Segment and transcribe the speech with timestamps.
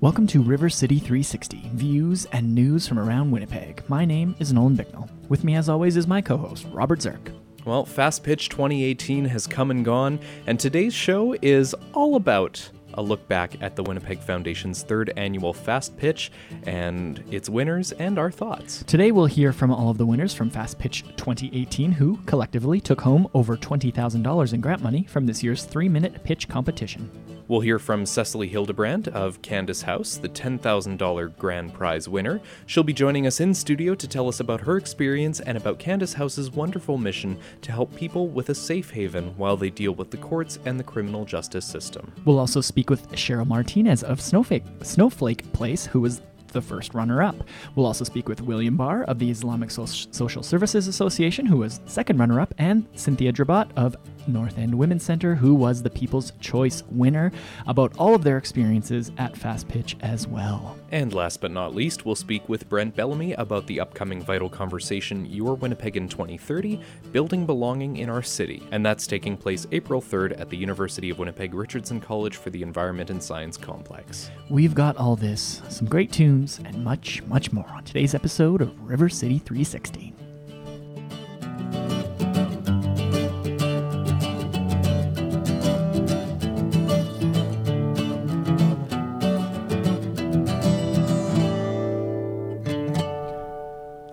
[0.00, 3.82] Welcome to River City 360, views and news from around Winnipeg.
[3.88, 5.10] My name is Nolan Bicknell.
[5.28, 7.32] With me, as always, is my co host, Robert Zirk.
[7.64, 13.02] Well, Fast Pitch 2018 has come and gone, and today's show is all about a
[13.02, 16.30] look back at the Winnipeg Foundation's third annual Fast Pitch
[16.62, 18.84] and its winners and our thoughts.
[18.84, 23.00] Today, we'll hear from all of the winners from Fast Pitch 2018 who collectively took
[23.00, 27.10] home over $20,000 in grant money from this year's three minute pitch competition.
[27.48, 32.42] We'll hear from Cecily Hildebrand of Candace House, the $10,000 grand prize winner.
[32.66, 36.12] She'll be joining us in studio to tell us about her experience and about Candace
[36.12, 40.18] House's wonderful mission to help people with a safe haven while they deal with the
[40.18, 42.12] courts and the criminal justice system.
[42.26, 47.22] We'll also speak with Cheryl Martinez of Snowflake, Snowflake Place, who was the first runner
[47.22, 47.36] up.
[47.74, 51.80] We'll also speak with William Barr of the Islamic so- Social Services Association, who was
[51.86, 56.32] second runner up, and Cynthia Drabat of North End Women's Center, who was the People's
[56.40, 57.32] Choice winner,
[57.66, 60.77] about all of their experiences at Fast Pitch as well.
[60.90, 65.26] And last but not least, we'll speak with Brent Bellamy about the upcoming vital conversation
[65.26, 66.80] Your Winnipeg in 2030
[67.12, 68.62] Building Belonging in Our City.
[68.72, 72.62] And that's taking place April 3rd at the University of Winnipeg Richardson College for the
[72.62, 74.30] Environment and Science Complex.
[74.48, 78.88] We've got all this, some great tunes, and much, much more on today's episode of
[78.88, 80.14] River City 360.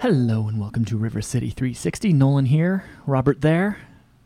[0.06, 2.14] Hello and welcome to River City 360.
[2.14, 3.80] Nolan here, Robert there.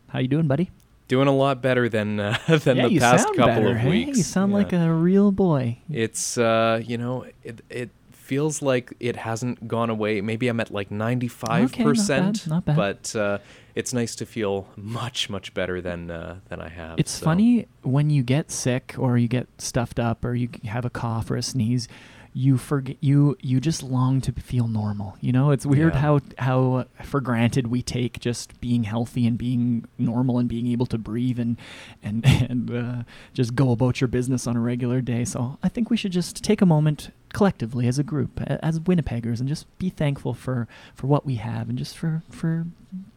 [0.10, 0.72] How you doing, buddy?
[1.08, 3.90] Doing a lot better than uh, than yeah, the past couple better, of hey?
[3.90, 4.18] weeks.
[4.18, 4.58] You sound Yeah.
[4.58, 5.78] like a real boy.
[5.90, 10.20] It's uh, you know, it it feels like it hasn't gone away.
[10.20, 12.76] Maybe I'm at like 95%, not bad.
[12.76, 13.38] but uh,
[13.74, 17.00] it's nice to feel much much better than uh, than I have.
[17.00, 17.24] It's so.
[17.24, 21.32] funny when you get sick or you get stuffed up or you have a cough
[21.32, 21.88] or a sneeze,
[22.34, 25.18] you forget you you just long to feel normal.
[25.20, 26.00] You know, it's weird Yeah.
[26.02, 30.86] how how for granted we take just being healthy and being normal and being able
[30.88, 31.58] to breathe and
[32.04, 33.04] and and uh,
[33.34, 35.26] just go about your business on a regular day.
[35.26, 39.40] So I think we should just take a moment collectively as a group as Winnipeggers
[39.40, 42.68] and just be thankful for for what we have and just for for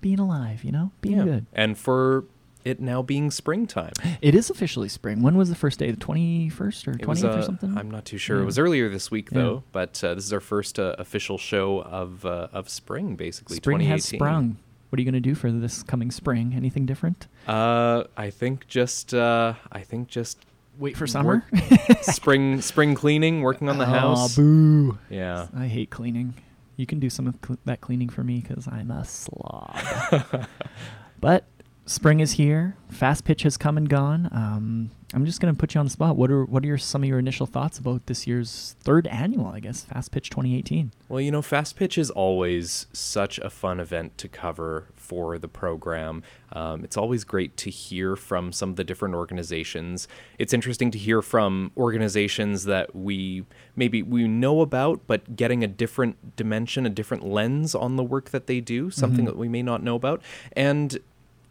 [0.01, 0.65] being alive.
[0.65, 1.25] You know, being Yeah.
[1.25, 1.47] good.
[1.53, 2.25] And for
[2.65, 3.93] it now being springtime.
[4.21, 5.23] It is officially spring.
[5.23, 5.91] When was the first day?
[5.91, 7.77] The twenty first or It was, twentieth or uh, something?
[7.79, 8.37] I'm not too sure.
[8.37, 8.43] Yeah.
[8.43, 9.39] It was earlier this week Yeah.
[9.39, 13.57] though, but uh, this is our first uh, official show of uh, of spring, basically.
[13.57, 14.57] Spring has sprung.
[14.89, 16.53] What are you going to do for this coming spring?
[16.55, 17.27] Anything different?
[17.49, 20.39] Uh, I think just uh, I think just
[20.79, 21.45] Wait for summer.
[22.01, 24.33] spring spring cleaning, working on the house.
[24.39, 24.99] Aw, boo!
[25.11, 25.49] Yeah.
[25.57, 26.35] I hate cleaning.
[26.77, 29.77] You can do some of cl- that cleaning for me because I'm a slob.
[31.21, 31.45] but
[31.93, 32.77] spring is here.
[32.89, 34.29] Fast pitch has come and gone.
[34.33, 36.17] Um, I'm just going to put you on the spot.
[36.17, 39.47] What are what are your, some of your initial thoughts about this year's third annual?
[39.47, 40.91] I guess Fast Pitch 2018.
[41.09, 45.49] Well, you know, Fast Pitch is always such a fun event to cover for the
[45.49, 46.23] program.
[46.53, 50.09] Um, it's always great to hear from some of the different organizations.
[50.39, 53.45] It's interesting to hear from organizations that we
[53.77, 58.31] maybe we know about, but getting a different dimension, a different lens on the work
[58.31, 59.29] that they do, something Mhm.
[59.29, 60.23] that we may not know about.
[60.57, 60.99] And,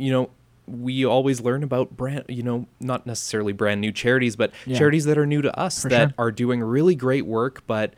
[0.02, 0.30] you know,
[0.68, 4.78] we always learn about brand, you know, not necessarily brand new charities, but Yeah.
[4.78, 6.14] charities that are new to us For that sure.
[6.18, 7.94] are doing really great work, but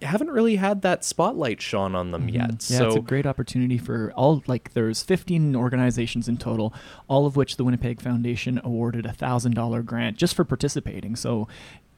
[0.00, 2.50] haven't really had that spotlight shone on them yet.
[2.52, 2.70] Mhm.
[2.70, 6.72] Yeah, so it's a great opportunity for all like there's 15 organizations in total,
[7.08, 11.16] all of which the Winnipeg Foundation awarded a thousand dollar grant just for participating.
[11.16, 11.48] So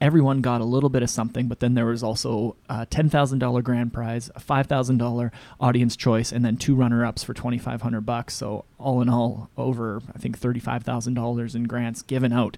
[0.00, 3.38] everyone got a little bit of something, but then there was also a ten thousand
[3.38, 7.32] dollar grand prize, a five thousand dollar audience choice, and then two runner ups for
[7.34, 8.34] 2,500 bucks.
[8.34, 12.56] So all in all, over I think thirty five thousand dollars in grants given out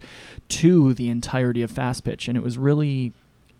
[0.48, 3.12] to the entirety of Fast Pitch, and it was really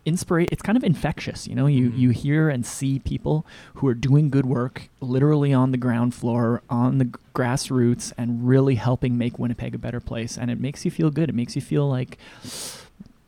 [0.05, 1.97] inspira- it's kind of infectious you know you Mhm.
[1.99, 3.45] you hear and see people
[3.75, 8.47] who are doing good work literally on the ground floor on the g- grassroots and
[8.47, 11.53] really helping make winnipeg a better place and it makes you feel good it makes
[11.53, 12.17] you feel like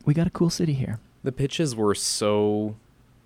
[0.05, 2.75] we got a cool city here the pitches were so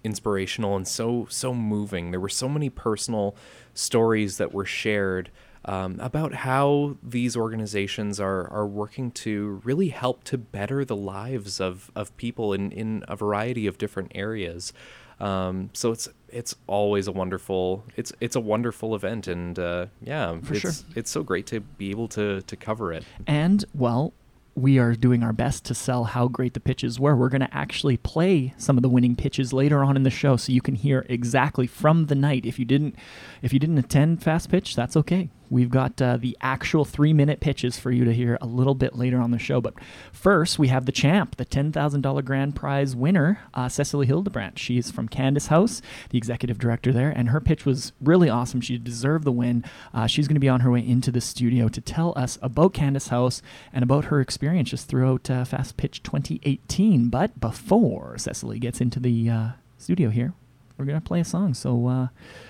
[0.04, 2.12] inspirational and so so moving.
[2.12, 3.36] There were so many personal
[3.74, 5.32] stories that were shared
[5.66, 11.60] um, about how these organizations are are working to really help to better the lives
[11.60, 14.74] of of people in in a variety of different areas.
[15.20, 20.38] Um, so it's it's always a wonderful it's it's a wonderful event and uh, yeah
[20.42, 20.72] For it's sure.
[20.96, 23.06] it's so great to be able to to cover it.
[23.26, 24.14] And, well,
[24.56, 27.16] we are doing our best to sell how great the pitches were.
[27.16, 30.38] We're going to actually play some of the winning pitches later on in the show
[30.38, 32.46] so you can hear exactly from the night.
[32.46, 32.96] If you didn't
[33.42, 35.30] if you didn't attend Fast Pitch, that's okay.
[35.56, 38.98] We've got uh, the actual three minute pitches for you to hear a little bit
[38.98, 39.62] later on the show.
[39.62, 39.76] But
[40.12, 44.60] first, we have the champ, the $10,000 grand prize winner, uh, Cecily Hildebrandt.
[44.60, 48.60] She's from Candace House, the executive director there, and her pitch was really awesome.
[48.60, 49.64] She deserved the win.
[49.94, 52.74] Uh, she's going to be on her way into the studio to tell us about
[52.74, 53.42] Candace House
[53.72, 57.08] and about her experience just throughout uh, Fast Pitch 2018.
[57.08, 59.48] But before Cecily gets into the uh,
[59.78, 60.34] studio here,
[60.78, 61.54] we're going to play a song.
[61.54, 62.08] So, uh,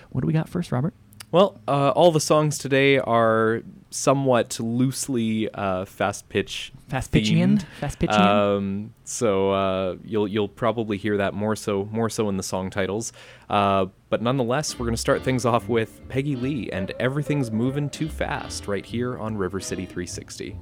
[0.09, 0.95] what do we got first, Robert?
[1.31, 7.99] Well, uh, all the songs today are somewhat loosely uh, fast pitch, fast pitching, fast
[7.99, 8.21] pitching.
[8.21, 12.69] Um, so uh, you'll you'll probably hear that more so more so in the song
[12.69, 13.11] titles.
[13.49, 17.89] Uh, but nonetheless, we're going to start things off with Peggy Lee and "Everything's Moving
[17.89, 20.57] Too Fast" right here on River City 360.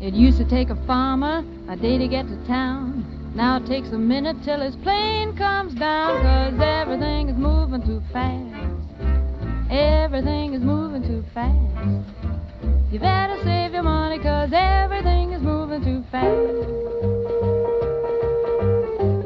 [0.00, 3.32] It used to take a farmer a day to get to town.
[3.34, 8.02] Now it takes a minute till his plane comes down, cause everything is moving too
[8.12, 8.57] fast.
[9.70, 11.54] Everything is moving too fast.
[12.90, 16.68] You better save your money cause everything is moving too fast.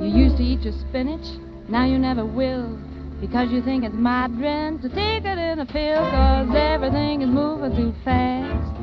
[0.02, 1.24] You used to eat your spinach,
[1.68, 2.76] now you never will.
[3.20, 7.76] Because you think it's modern to take it in a pill cause everything is moving
[7.76, 8.74] too fast.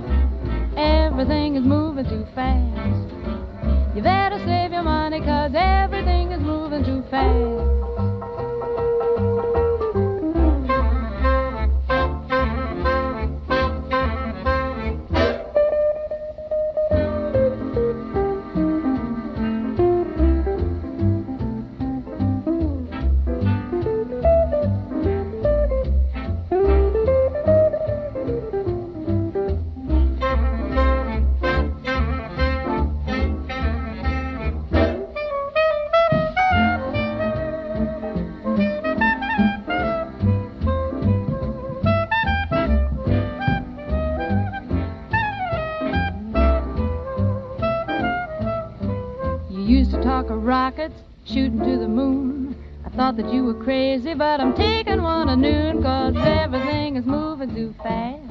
[0.78, 3.96] Everything is moving too fast.
[3.98, 7.79] You better save your money cause everything is moving too fast.
[53.00, 57.56] Thought that you were crazy, but I'm taking one at noon, cause everything is moving
[57.56, 58.22] too fast.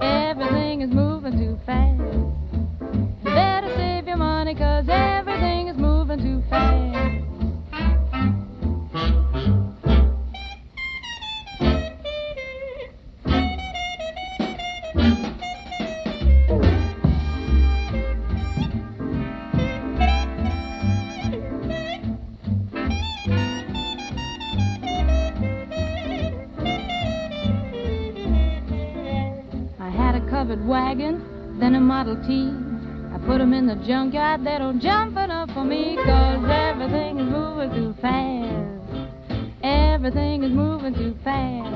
[0.00, 2.35] Everything is moving too fast.
[33.84, 38.66] Junkyard, they don't jump enough for me, cause everything is moving too fast.
[39.62, 41.74] Everything is moving too fast.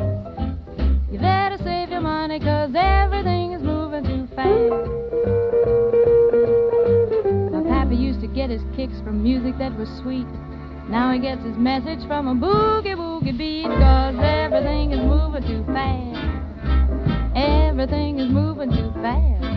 [1.11, 4.87] You better save your money, cause everything is moving too fast.
[7.53, 10.27] My pappy used to get his kicks from music that was sweet.
[10.89, 15.65] Now he gets his message from a boogie woogie beat, cause everything is moving too
[15.73, 16.19] fast.
[17.37, 19.50] Everything is moving too fast.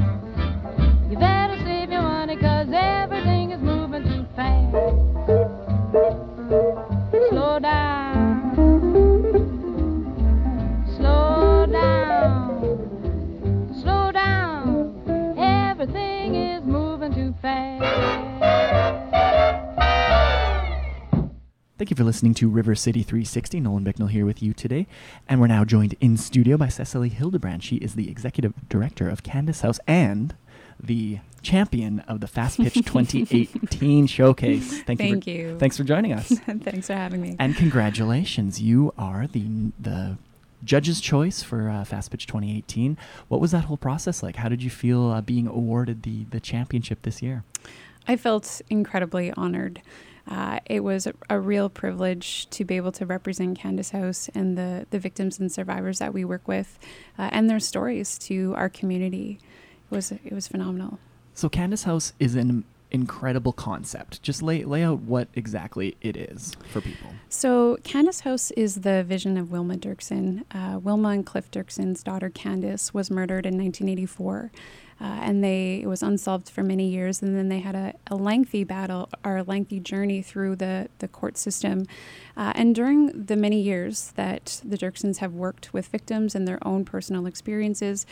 [21.93, 23.59] You for listening to River City 360.
[23.59, 24.87] Nolan Bicknell here with you today.
[25.29, 27.63] And we're now joined in studio by Cecily Hildebrand.
[27.63, 30.35] She is the executive director of Candace House and
[30.81, 34.81] the champion of the Fast Pitch 2018 showcase.
[34.83, 35.59] Thank, Thank you, for, you.
[35.59, 36.29] Thanks for joining us.
[36.61, 37.35] thanks for having me.
[37.37, 40.17] And congratulations, you are the the
[40.63, 42.97] judge's choice for uh, Fast Pitch 2018.
[43.27, 44.37] What was that whole process like?
[44.37, 47.43] How did you feel uh, being awarded the the championship this year?
[48.07, 49.81] I felt incredibly honored.
[50.27, 54.57] Uh, it was a, a, real privilege to be able to represent Candace House and
[54.57, 56.79] the, the victims and survivors that we work with
[57.19, 59.37] uh, and their stories to our community
[59.89, 60.97] was it was phenomenal.
[61.33, 62.63] So Candace House is an
[62.93, 64.21] incredible concept.
[64.21, 67.09] Just lay lay out what exactly it is for people.
[67.27, 70.43] So Candace House is the vision of Wilma Derksen.
[70.51, 74.51] Uh, Wilma and Cliff Derksen's daughter Candace was murdered in 1984.
[75.03, 78.15] Uh, and they it was unsolved for many years and then they had a, a
[78.15, 81.85] lengthy battle or a lengthy journey through the, the court system
[82.37, 86.65] uh, and during the many years that the Derksens have worked with victims and their
[86.65, 88.05] own personal experiences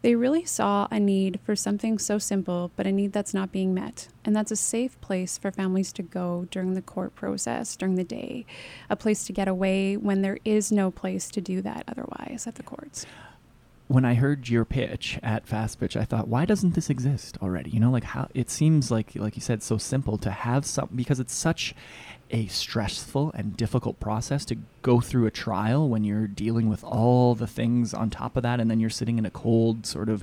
[0.00, 3.74] they really saw a need for something so simple, but a need that's not being
[3.74, 4.08] met.
[4.24, 8.04] And that's a safe place for families to go during the court process, during the
[8.04, 8.46] day,
[8.88, 12.54] a place to get away when there is no place to do that otherwise at
[12.54, 13.06] the courts.
[13.88, 17.70] When I heard your pitch at Fast Pitch, I thought, why doesn't this exist already?
[17.70, 20.90] You know, like how it seems like, like you said, so simple to have some
[20.94, 21.74] because it's such
[22.30, 27.34] a stressful and difficult process to go through a trial when you're dealing with all
[27.34, 30.22] the things on top of that, and then you're sitting in a cold, sort of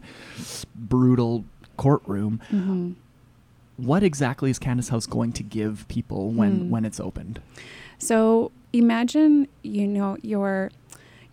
[0.75, 1.43] brutal
[1.77, 2.39] courtroom.
[2.51, 2.91] Mm-hmm.
[3.77, 6.69] What exactly is Candace House going to give people when Hmm.
[6.69, 7.41] when it's opened?
[7.97, 10.69] So imagine, you know, you're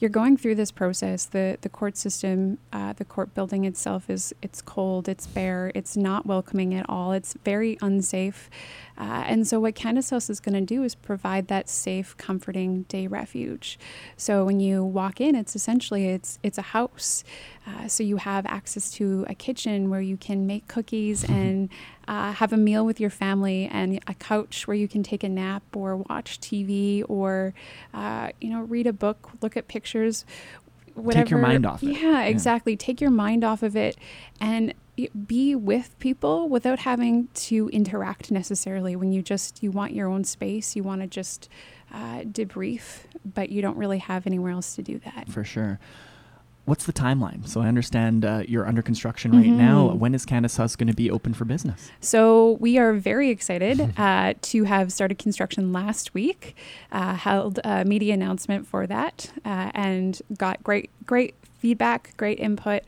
[0.03, 1.27] you're going through this process.
[1.27, 5.97] The the court system, uh, the court building itself is it's cold, it's bare, it's
[5.97, 7.13] not welcoming at all.
[7.13, 8.51] It's very unsafe.
[8.99, 12.83] Uh, and so what Candace House is going to do is provide that safe, comforting
[12.85, 13.79] day refuge.
[14.17, 17.25] So when you walk in, it's essentially it's it's a house.
[17.67, 21.69] Uh, so you have access to a kitchen where you can make cookies and
[22.09, 25.29] uh, have a meal with your family, and a couch where you can take a
[25.29, 27.55] nap or watch TV or
[27.95, 30.25] uh, you know read a book, look at pictures.
[30.95, 31.25] Whatever.
[31.25, 32.01] Take your mind off it.
[32.01, 32.77] Yeah, exactly.
[32.77, 33.97] Take your mind off of it
[34.41, 34.75] and
[35.27, 38.95] be with people without having to interact necessarily.
[38.95, 41.49] When you just you want your own space, you want to just
[41.93, 45.29] uh, debrief, but you don't really have anywhere else to do that.
[45.29, 45.79] For sure.
[46.65, 47.47] What's the timeline?
[47.49, 49.89] So I understand uh, you're under construction right now.
[49.89, 49.99] Mhm.
[49.99, 51.91] When is Candace House going to be open for business?
[52.01, 56.55] So we are very excited uh, to have started construction last week.
[56.93, 62.83] Uh, held a media announcement for that, uh, and got great great feedback, great input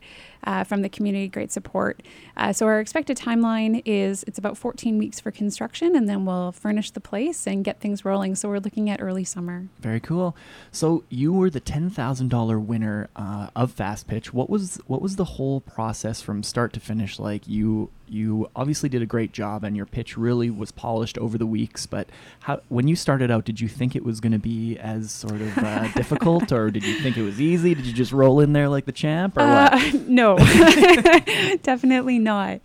[0.44, 2.02] uh, from the community, great support.
[2.36, 6.52] Uh, so our expected timeline is it's about 14 weeks for construction, and then we'll
[6.52, 8.34] furnish the place and get things rolling.
[8.34, 9.68] So we're looking at early summer.
[9.80, 10.36] Very cool.
[10.72, 14.32] So you were the ten thousand dollar winner uh, of Fast Pitch.
[14.34, 17.46] What was what was the whole process from start to finish like?
[17.48, 21.46] You you obviously did a great job, and your pitch really was polished over the
[21.46, 21.86] weeks.
[21.86, 22.08] But
[22.40, 25.40] how when you started out, did you think it was going to be as sort
[25.40, 27.74] of uh, difficult, or did you think it was easy?
[27.74, 29.94] Did you just roll in there like the champ, or Uh, what?
[30.08, 30.33] no,
[31.62, 32.60] definitely not.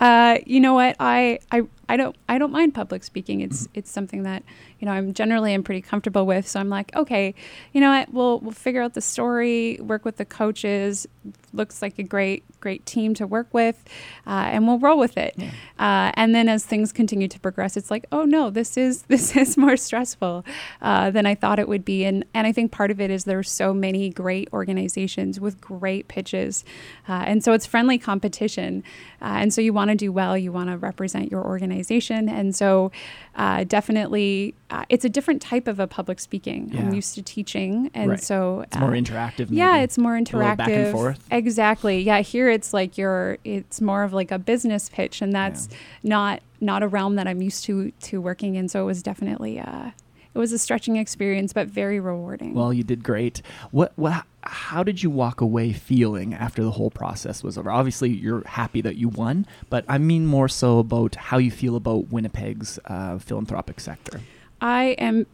[0.00, 0.96] Uh, you know what?
[0.98, 3.40] I, I I don't I don't mind public speaking.
[3.40, 4.42] It's it's something that
[4.82, 6.48] you know I'm generally I'm pretty comfortable with.
[6.48, 7.36] So I'm like, okay,
[7.72, 8.12] you know what?
[8.12, 11.06] We'll we'll figure out the story, work with the coaches.
[11.52, 13.84] Looks like a great great team to work with,
[14.26, 15.34] uh, and we'll roll with it.
[15.36, 15.50] Yeah.
[15.78, 19.36] Uh, and then as things continue to progress, it's like, oh no, this is this
[19.36, 20.44] is more stressful
[20.80, 22.04] uh, than I thought it would be.
[22.04, 26.08] And and I think part of it is there's so many great organizations with great
[26.08, 26.64] pitches,
[27.08, 28.82] uh, and so it's friendly competition.
[29.20, 32.56] Uh, and so you want to do well, you want to represent your organization, and
[32.56, 32.90] so
[33.36, 36.70] uh, definitely uh, it's a different type of a public speaking.
[36.72, 36.80] Yeah.
[36.80, 38.20] I'm used to teaching, and Right.
[38.22, 39.48] so It's more uh, interactive.
[39.50, 39.84] yeah, maybe.
[39.84, 40.56] it's more interactive.
[40.56, 41.24] back and forth.
[41.30, 42.00] Exactly.
[42.00, 45.68] Yeah, here it's like you're it's more of like a business pitch and that's
[46.02, 48.68] not not a realm that I'm used to to working in.
[48.68, 49.90] So it was definitely uh
[50.34, 52.54] it was a stretching experience but very rewarding.
[52.54, 53.42] Well, you did great.
[53.72, 57.70] What what how did you walk away feeling after the whole process was over?
[57.70, 61.76] Obviously, you're happy that you won, but I mean more so about how you feel
[61.76, 64.20] about Winnipeg's uh, philanthropic sector.
[64.62, 65.26] I am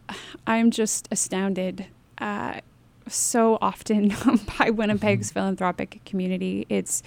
[0.46, 2.60] I'm just astounded uh,
[3.06, 4.08] so often
[4.58, 6.66] by Winnipeg's philanthropic community.
[6.70, 7.02] It's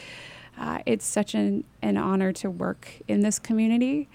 [0.58, 4.08] uh, it's such an, an honor to work in this community.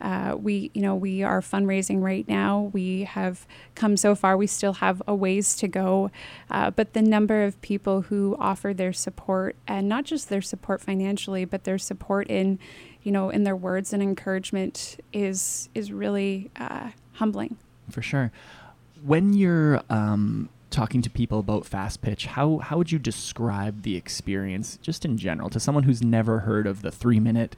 [0.00, 2.70] Uh, we, you know, we are fundraising right now.
[2.74, 4.36] We have come so far.
[4.36, 6.10] We still have a ways to go,
[6.50, 10.82] uh, but the number of people who offer their support, and not just their support
[10.82, 12.58] financially, but their support in,
[13.02, 17.56] you know, in their words and encouragement, is is really uh, humbling.
[17.90, 18.32] For sure.
[19.02, 23.96] When you're um, talking to people about fast pitch, how how would you describe the
[23.96, 27.56] experience just in general to someone who's never heard of the three minute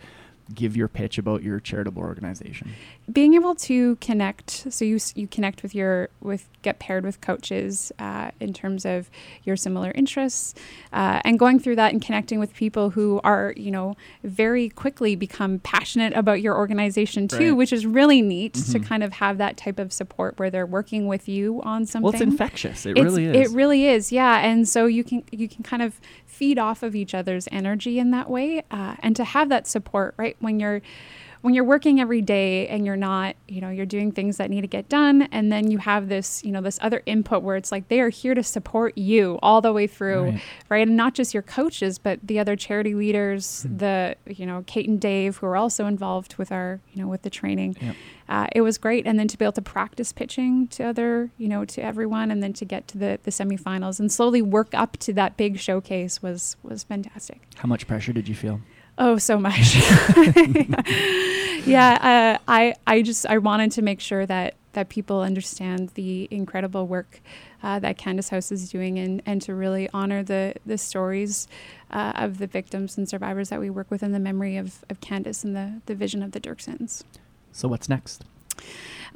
[0.55, 2.71] give your pitch about your charitable organization?
[3.13, 7.93] being able to connect so you you connect with your with get paired with coaches
[8.01, 9.09] uh, in terms of
[9.45, 10.55] your similar interests
[10.93, 15.15] uh, and going through that and connecting with people who are you know very quickly
[15.15, 17.57] become passionate about your organization too Right.
[17.57, 18.85] which is really neat to Mhm.
[18.87, 22.13] kind of have that type of support where they're working with you on something Well,
[22.15, 22.87] it's infectious.
[22.87, 23.53] It it's- really is.
[23.53, 24.39] It really is, yeah.
[24.45, 28.11] And so you can you can kind of feed off of each other's energy in
[28.11, 30.36] that way, uh, and to have that support, right?
[30.41, 30.83] When you're
[31.43, 34.63] when you're working every day and you're not, you know, you're doing things that need
[34.63, 37.71] to get done, and then you have this, you know, this other input where it's
[37.71, 40.41] like they are here to support you all the way through, Right.
[40.71, 40.89] right?
[40.89, 43.77] And not just your coaches, but the other charity leaders, Hmm.
[43.77, 47.23] the, you know, Kate and Dave who are also involved with our, you know, with
[47.23, 47.95] the training Yep.
[48.29, 49.07] uh, it was great.
[49.07, 52.43] And then to be able to practice pitching to other, you know, to everyone, and
[52.43, 56.21] then to get to the the semifinals and slowly work up to that big showcase
[56.23, 57.43] was was fantastic.
[57.57, 58.61] How much pressure did you feel?
[58.99, 59.77] Oh, so much.
[61.67, 66.29] yeah, uh, I I just I wanted to make sure that that people understand the
[66.31, 67.21] incredible work
[67.63, 71.49] uh, that Candace House is doing and, and to really honor the, the stories
[71.91, 75.01] uh, of the victims and survivors that we work with in the memory of, of
[75.01, 77.05] Candace and the, the vision of the Derksens.
[77.53, 78.25] So what's next?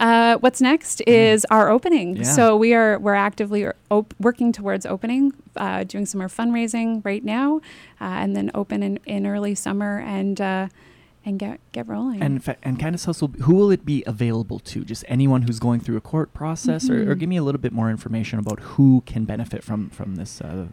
[0.00, 2.16] Uh, what's next is our opening.
[2.16, 2.22] Yeah.
[2.24, 7.22] So we are we're actively op- working towards opening, uh, doing some more fundraising right
[7.22, 7.58] now,
[8.00, 10.68] uh, and then open in, in early summer and uh,
[11.26, 12.22] and get get rolling.
[12.22, 14.84] And fa- and Candace be, who will it be available to?
[14.84, 17.18] Just anyone who's going through a court process, or, or Mhm.
[17.18, 20.68] give me a little bit more information about who can benefit from from this uh,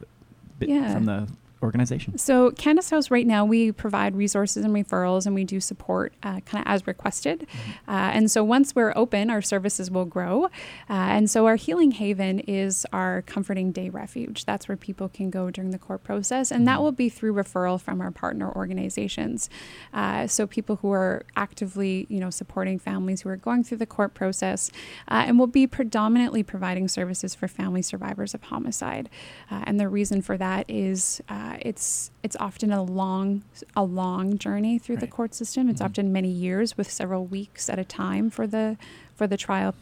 [0.61, 0.93] Yeah.
[0.93, 1.27] from the
[1.61, 2.17] organization.
[2.17, 6.39] So, Candace House, right now, we provide resources and referrals, and we do support uh,
[6.41, 7.47] kind of as requested.
[7.87, 10.45] Uh, and so, once we're open, our services will grow.
[10.45, 10.49] Uh,
[10.89, 14.45] and so, our Healing Haven is our comforting day refuge.
[14.45, 16.83] That's where people can go during the court process, and that Mhm.
[16.83, 19.49] will be through referral from our partner organizations.
[19.93, 23.85] Uh, so, people who are actively, you know, supporting families who are going through the
[23.85, 24.69] court process,
[25.07, 29.09] uh, and will be predominantly providing services for family survivors of homicide.
[29.49, 33.43] Uh, and the reason for that is uh, it's it's often a long
[33.75, 35.69] a long journey through the court system.
[35.69, 35.85] It's Mhm.
[35.85, 38.77] often many years with several weeks at a time for the
[39.15, 39.73] for the trial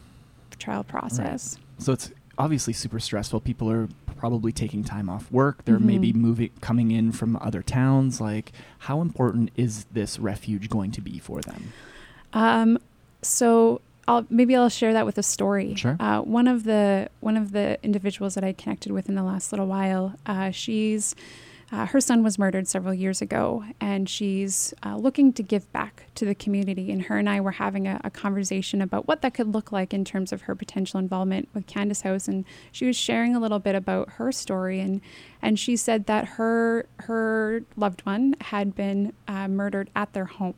[0.58, 1.58] trial process.
[1.78, 3.40] So it's obviously super stressful.
[3.40, 5.64] People are probably taking time off work.
[5.66, 6.16] They're maybe Mhm.
[6.16, 8.20] moving, coming in from other towns.
[8.20, 11.72] Like, how important is this refuge going to be for them?
[12.32, 12.78] Um,
[13.22, 15.74] so I'll maybe I'll share that with a story.
[15.74, 15.96] Sure.
[16.00, 19.52] Uh, one of the one of the individuals that I connected with in the last
[19.52, 21.14] little while, uh, she's
[21.72, 26.04] uh, her son was murdered several years ago, and she's uh, looking to give back
[26.14, 26.92] to the community.
[26.92, 29.92] And her and I were having a, a conversation about what that could look like
[29.92, 32.28] in terms of her potential involvement with Candace House.
[32.28, 35.00] And she was sharing a little bit about her story, and
[35.42, 40.54] and she said that her her loved one had been uh, murdered at their home.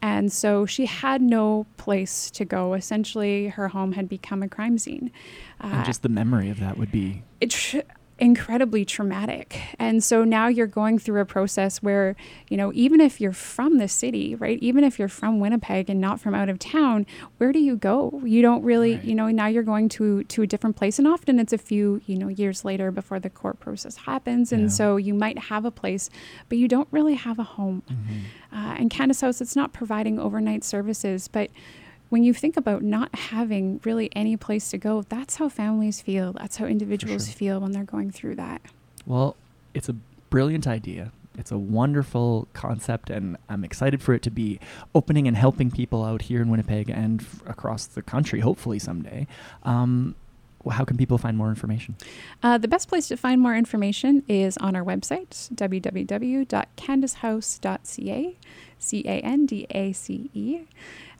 [0.00, 2.74] And so she had no place to go.
[2.74, 5.12] Essentially, her home had become a crime scene.
[5.60, 7.78] Uh, and just the memory of that would be tr-
[8.22, 9.60] incredibly traumatic.
[9.80, 12.14] And so now you're going through a process where,
[12.48, 14.58] you know, even if you're from the city, right?
[14.62, 17.04] Even if you're from Winnipeg and not from out of town,
[17.38, 18.22] where do you go?
[18.24, 19.04] You don't really, Right.
[19.04, 22.00] you know, now you're going to to a different place and often it's a few,
[22.06, 24.68] you know, years later before the court process happens and Yeah.
[24.68, 26.08] so you might have a place,
[26.48, 27.82] but you don't really have a home.
[27.90, 28.56] Mm-hmm.
[28.56, 31.50] Uh, and Candace House, it's not providing overnight services, but
[32.12, 36.34] when you think about not having really any place to go, that's how families feel.
[36.34, 37.34] That's how individuals sure.
[37.34, 38.60] feel when they're going through that.
[39.06, 39.34] Well,
[39.72, 39.94] it's a
[40.28, 41.10] brilliant idea.
[41.38, 44.60] It's a wonderful concept, and I'm excited for it to be
[44.94, 49.26] opening and helping people out here in Winnipeg and f- across the country, hopefully someday.
[49.62, 50.14] Um,
[50.70, 51.96] how can people find more information?
[52.42, 58.36] Uh, the best place to find more information is on our website, www.candacehouse.ca,
[58.78, 60.60] C A N D A C E.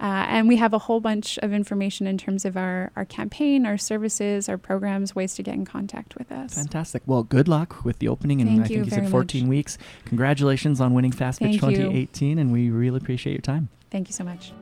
[0.02, 3.64] Uh, and we have a whole bunch of information in terms of our, our campaign,
[3.64, 6.54] our services, our programs, ways to get in contact with us.
[6.54, 7.02] Fantastic.
[7.06, 9.44] Well, good luck with the opening, and Thank I think you you very said 14
[9.44, 9.48] much.
[9.48, 9.78] weeks.
[10.06, 11.84] Congratulations on winning Fast Pitch Thank you.
[11.84, 13.68] 2018, and we really appreciate your time.
[13.92, 14.52] Thank you so much.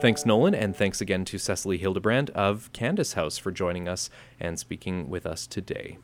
[0.00, 4.58] Thanks, Nolan, and thanks again to Cecily Hildebrand of Candace House for joining us and
[4.58, 5.98] speaking with us today.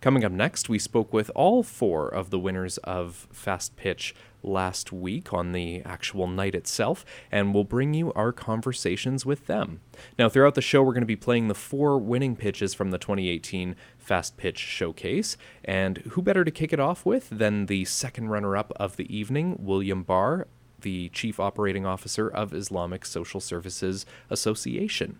[0.00, 4.92] Coming up next, we spoke with all four of the winners of Fast Pitch last
[4.92, 9.80] week on the actual night itself, and we'll bring you our conversations with them.
[10.16, 12.98] Now, throughout the show, we're going to be playing the four winning pitches from the
[12.98, 18.28] 2018 Fast Pitch Showcase, and who better to kick it off with than the second
[18.28, 20.46] runner up of the evening, William Barr,
[20.80, 25.18] the Chief Operating Officer of Islamic Social Services Association.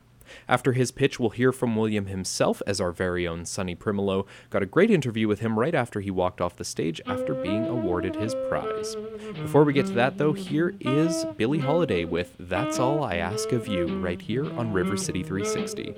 [0.48, 4.62] After his pitch, we'll hear from William himself as our very own Sonny Primolo got
[4.62, 8.16] a great interview with him right after he walked off the stage after being awarded
[8.16, 8.96] his prize.
[9.34, 13.52] Before we get to that, though, here is Billie Holiday with That's All I Ask
[13.52, 15.94] of You right here on River City 360.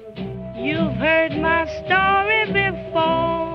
[0.57, 3.51] You've heard my story before.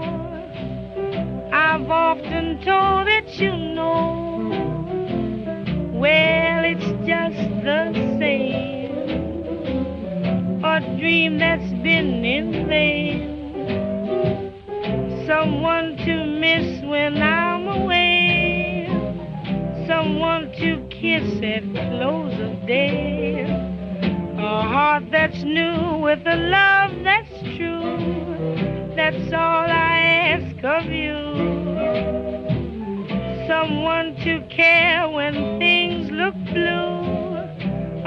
[1.54, 4.86] I've often told it, you know.
[5.94, 8.75] Well, it's just the same.
[10.76, 13.32] A dream that's been in vain.
[15.26, 18.86] Someone to miss when I'm away.
[19.88, 23.46] Someone to kiss at close of day.
[24.38, 28.92] A heart that's new with a love that's true.
[28.98, 30.00] That's all I
[30.36, 31.16] ask of you.
[33.48, 37.05] Someone to care when things look blue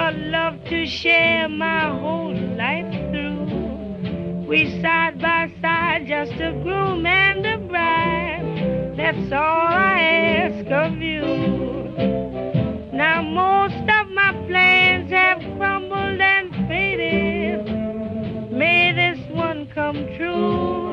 [0.01, 4.47] a love to share my whole life through.
[4.47, 8.95] We side by side, just a groom and a bride.
[8.97, 10.01] That's all I
[10.45, 11.25] ask of you.
[12.93, 18.53] Now most of my plans have crumbled and faded.
[18.53, 20.88] May this one come true.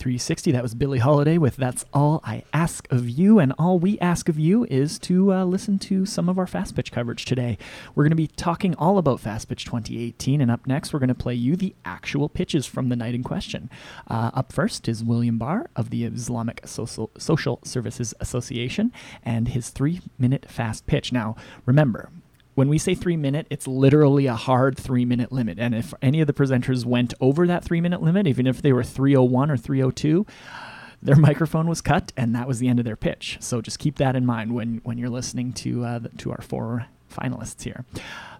[0.00, 0.52] 360.
[0.52, 3.38] That was Billie Holiday with That's All I Ask of You.
[3.38, 6.74] And all we ask of you is to uh, listen to some of our Fast
[6.74, 7.58] Pitch coverage today.
[7.94, 10.40] We're going to be talking all about Fast Pitch 2018.
[10.40, 13.22] And up next, we're going to play you the actual pitches from the night in
[13.22, 13.68] question.
[14.08, 19.68] Uh, up first is William Barr of the Islamic Social, Social Services Association and his
[19.68, 21.12] three minute fast pitch.
[21.12, 21.36] Now,
[21.66, 22.08] remember,
[22.60, 25.58] when we say three minute, it's literally a hard three minute limit.
[25.58, 28.70] And if any of the presenters went over that three minute limit, even if they
[28.70, 30.26] were 301 or 302,
[31.00, 33.38] their microphone was cut and that was the end of their pitch.
[33.40, 36.42] So just keep that in mind when, when you're listening to, uh, the, to our
[36.42, 37.86] four finalists here.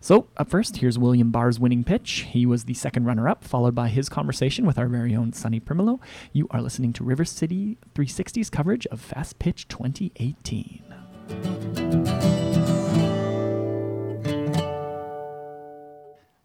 [0.02, 2.26] So, up first, here's William Barr's winning pitch.
[2.28, 5.60] He was the second runner up, followed by his conversation with our very own Sonny
[5.60, 5.98] Primolo.
[6.34, 12.39] You are listening to River City 360's coverage of Fast Pitch 2018.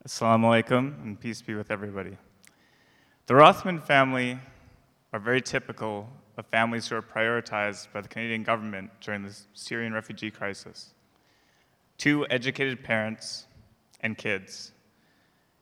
[0.07, 2.15] Assalamu alaikum and peace be with everybody.
[3.25, 4.37] The Rothman family
[5.11, 9.93] are very typical of families who are prioritized by the Canadian government during the Syrian
[9.93, 10.93] refugee crisis.
[11.97, 13.47] Two educated parents
[14.01, 14.73] and kids.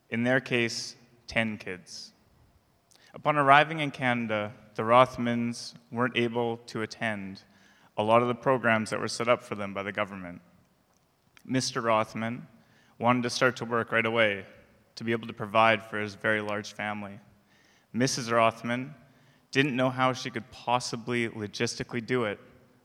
[0.10, 2.12] In their case, 10 kids.
[3.14, 7.44] Upon arriving in Canada, the Rothmans weren't able to attend
[7.96, 10.42] a lot of the programs that were set up for them by the government.
[11.50, 11.82] Mr.
[11.82, 12.46] Rothman
[13.04, 14.46] wanted to start to work right away
[14.96, 17.20] to be able to provide for his very large family.
[17.94, 18.32] Mrs.
[18.32, 18.96] Rothman
[19.52, 22.40] didn't know how she could possibly logistically do it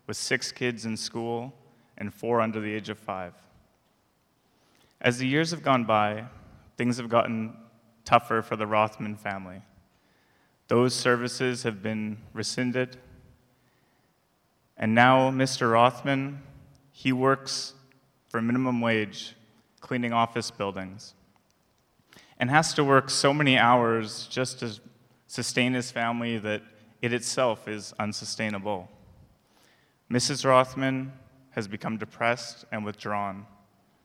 [0.08, 1.54] with six kids in school
[1.98, 3.32] and four under the age of five.
[5.00, 6.24] As the years have gone by,
[6.76, 7.56] things have gotten
[8.04, 9.62] tougher for the Rothman family.
[10.66, 12.96] Those services have been rescinded.
[14.76, 15.70] And now, Mr.
[15.70, 16.42] Rothman,
[16.90, 17.74] he works
[18.28, 19.36] for minimum wage
[19.88, 21.14] cleaning office buildings
[22.38, 24.78] and has to work so many hours just to
[25.26, 26.60] sustain his family that
[27.00, 28.86] it itself is unsustainable.
[30.12, 30.44] Mrs.
[30.44, 31.10] Rothman
[31.52, 33.46] has become depressed and withdrawn.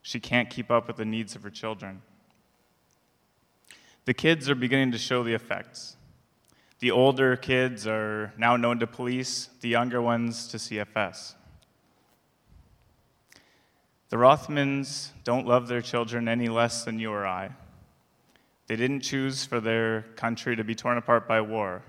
[0.01, 2.01] She can't keep up with the needs of her children.
[4.05, 5.97] The kids are beginning to show the effects.
[6.79, 11.35] The older kids are now known to police, the younger ones to CFS.
[14.13, 17.49] The Rothmans don't love their children any less than you or I.
[18.67, 21.81] They didn't choose for their country to be torn apart by war.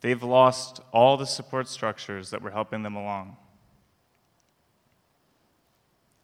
[0.00, 3.36] They've lost all the support structures that were helping them along.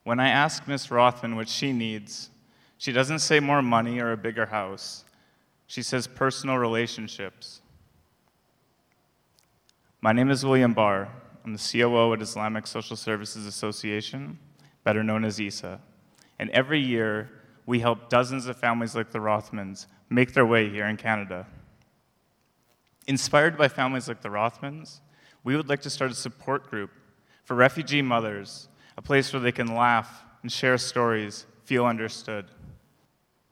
[0.03, 2.29] When I ask Miss Rothman what she needs,
[2.77, 5.05] she doesn't say more money or a bigger house.
[5.65, 7.61] She says personal relationships.
[10.01, 11.07] My name is William Barr.
[11.43, 14.37] I'm the COO at Islamic Social Services Association,
[14.83, 15.79] better known as ISA.
[16.37, 17.31] And every year,
[17.65, 21.47] we help dozens of families like the Rothmans make their way here in Canada.
[23.07, 24.99] Inspired by families like the Rothmans,
[25.43, 26.91] we would like to start a support group
[27.43, 32.45] for refugee mothers, a place where they can laugh and share stories, feel understood.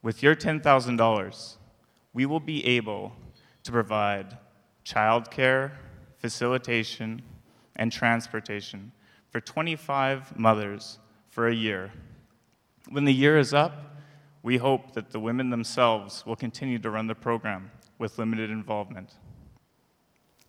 [0.04, 1.56] With your $10,000,
[2.14, 3.14] we will be able
[3.64, 4.38] to provide
[4.86, 5.72] childcare,
[6.18, 7.22] facilitation,
[7.80, 8.92] and transportation
[9.32, 11.92] for 25 mothers for a year.
[12.90, 13.96] When the year is up,
[14.44, 19.14] we hope that the women themselves will continue to run the program with limited involvement.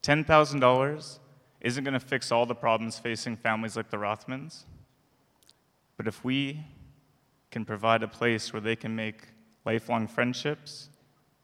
[0.02, 1.18] $10,000
[1.60, 4.64] isn't going to fix all the problems facing families like the Rothmans,
[5.96, 6.64] but if we
[7.50, 9.22] can provide a place where they can make
[9.64, 10.88] lifelong friendships,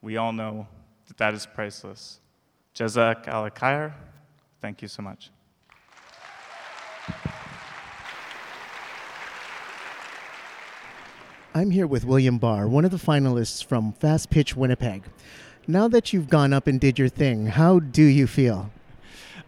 [0.02, 0.66] we all know
[1.06, 2.20] that that is priceless.
[2.74, 3.92] Jazak al
[4.60, 5.30] thank you so much.
[11.56, 15.04] I'm here with William Barr, one of the finalists from Fast Pitch Winnipeg.
[15.66, 18.70] Now that you've gone up and did your thing, how do you feel?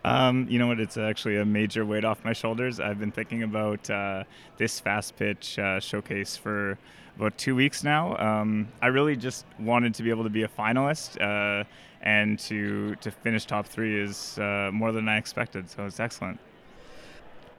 [0.06, 0.80] Um, you know what?
[0.80, 2.80] It's actually a major weight off my shoulders.
[2.80, 4.24] I've been thinking about uh,
[4.56, 6.78] this fast pitch uh, showcase for
[7.16, 8.16] about two weeks now.
[8.16, 11.64] Um, I really just wanted to be able to be a finalist, uh,
[12.00, 15.68] and to to finish top three is uh, more than I expected.
[15.68, 16.40] So it's excellent.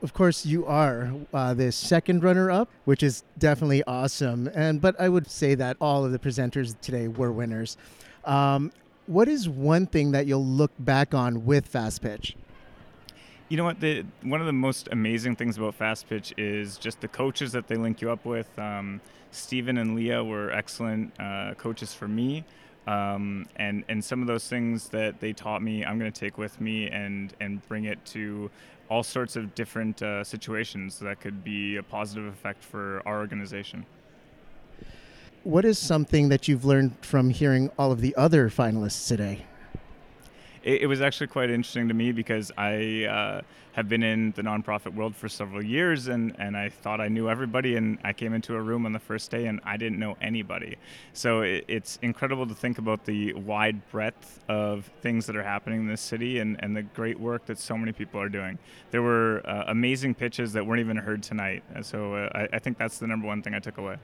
[0.01, 4.49] Of course, you are uh, the second runner-up, which is definitely awesome.
[4.53, 7.75] And but I would say that all of the presenters today were winners.
[8.23, 8.71] Um,
[9.07, 12.35] what is one thing that you'll look back on with Fast Pitch?
[13.49, 13.81] You know what?
[13.81, 17.67] The, one of the most amazing things about Fast Pitch is just the coaches that
[17.67, 18.47] they link you up with.
[18.57, 22.45] Um, Stephen and Leah were excellent uh, coaches for me.
[22.87, 26.37] Um, and and some of those things that they taught me, I'm going to take
[26.37, 28.49] with me and and bring it to
[28.89, 33.85] all sorts of different uh, situations that could be a positive effect for our organization.
[35.43, 39.45] What is something that you've learned from hearing all of the other finalists today?
[40.63, 43.41] It, it, was actually quite interesting to me because I uh,
[43.73, 47.29] have been in the nonprofit world for several years and, and I thought I knew
[47.29, 47.75] everybody.
[47.75, 50.77] And I came into a room on the first day and I didn't know anybody.
[51.13, 55.81] So it, it's incredible to think about the wide breadth of things that are happening
[55.81, 58.57] in this city and, and the great work that so many people are doing.
[58.91, 61.63] There were uh, amazing pitches that weren't even heard tonight.
[61.81, 63.97] So uh, I, I think that's the number one thing I took away.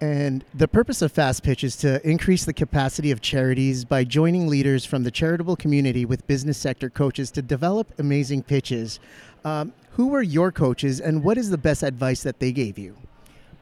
[0.00, 4.46] And the purpose of Fast Pitch is to increase the capacity of charities by joining
[4.46, 9.00] leaders from the charitable community with business sector coaches to develop amazing pitches.
[9.44, 12.94] Um, who were your coaches, and what is the best advice that they gave you?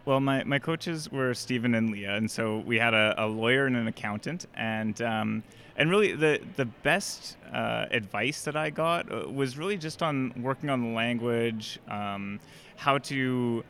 [0.05, 3.67] Well, my, my coaches were Stephen and Leah, and so we had a, a lawyer
[3.67, 5.45] and an accountant, and um,
[5.77, 10.35] and really the the best uh, advice that I got uh, was really just on
[10.43, 12.41] working on the language, um,
[12.77, 13.65] how to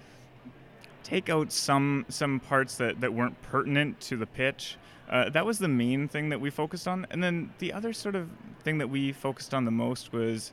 [1.04, 4.76] take out some some parts that, that weren't pertinent to the pitch.
[5.08, 7.06] Uh, that was the main thing that we focused on.
[7.10, 8.28] And then the other sort of
[8.62, 10.52] thing that we focused on the most was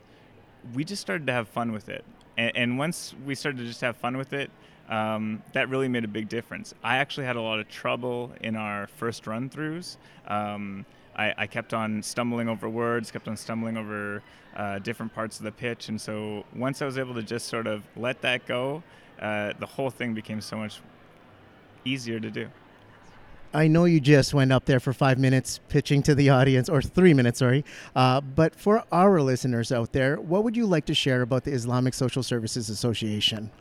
[0.76, 2.04] we just started to have fun with it.
[2.38, 4.52] And, and once we started to just have fun with it,
[4.90, 6.74] um, that really made a big difference.
[6.84, 9.96] I actually had a lot of trouble in our first run throughs.
[10.28, 10.86] Um,
[11.16, 14.22] I, I, kept on stumbling over words, kept on stumbling over
[14.56, 15.88] uh, different parts of the pitch.
[15.88, 18.84] And so once I was able to just sort of let that go
[19.21, 20.81] uh, the whole thing became so much
[21.86, 22.47] easier to do.
[23.53, 26.81] I know you just went up there for five minutes pitching to the audience, or
[26.81, 27.65] three minutes, sorry.
[27.95, 31.51] Uh, but for our listeners out there, what would you like to share about the
[31.51, 33.51] Islamic Social Services Association?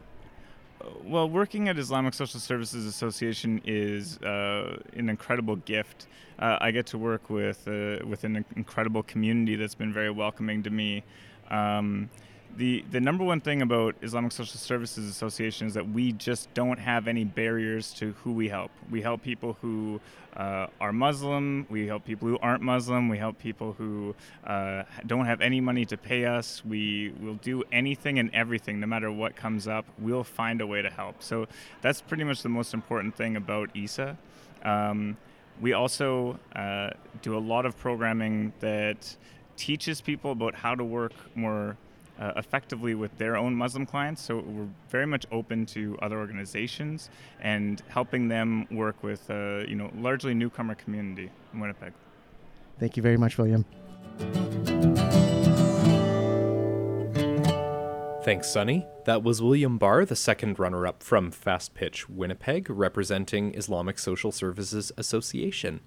[1.04, 6.06] Well, working at Islamic Social Services Association is uh, an incredible gift.
[6.38, 10.62] Uh, I get to work with uh, with an incredible community that's been very welcoming
[10.62, 11.02] to me.
[11.50, 12.08] Um,
[12.56, 16.78] the the number one thing about Islamic Social Services Association is that we just don't
[16.78, 18.70] have any barriers to who we help.
[18.90, 20.00] We help people who
[20.36, 21.66] uh, are Muslim.
[21.70, 23.08] We help people who aren't Muslim.
[23.08, 26.64] We help people who uh, don't have any money to pay us.
[26.64, 29.86] We will do anything and everything, no matter what comes up.
[29.98, 31.22] We'll find a way to help.
[31.22, 31.46] So
[31.82, 34.16] that's pretty much the most important thing about ISA.
[34.64, 35.16] Um,
[35.60, 36.90] we also uh,
[37.22, 39.16] do a lot of programming that
[39.56, 41.76] teaches people about how to work more
[42.20, 44.22] uh, effectively with their own Muslim clients.
[44.22, 49.74] So we're very much open to other organizations and helping them work with, uh, you
[49.74, 51.92] know, largely newcomer community in Winnipeg.
[52.78, 53.64] Thank you very much, William.
[58.22, 58.86] Thanks, Sonny.
[59.06, 64.30] That was William Barr, the second runner up from Fast Pitch Winnipeg, representing Islamic Social
[64.30, 65.80] Services Association.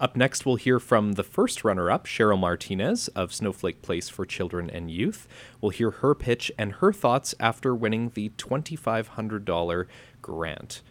[0.00, 4.26] Up next, we'll hear from the first runner up, Cheryl Martinez of Snowflake Place for
[4.26, 5.28] Children and Youth.
[5.60, 9.86] We'll hear her pitch and her thoughts after winning the $2,500
[10.20, 10.82] grant.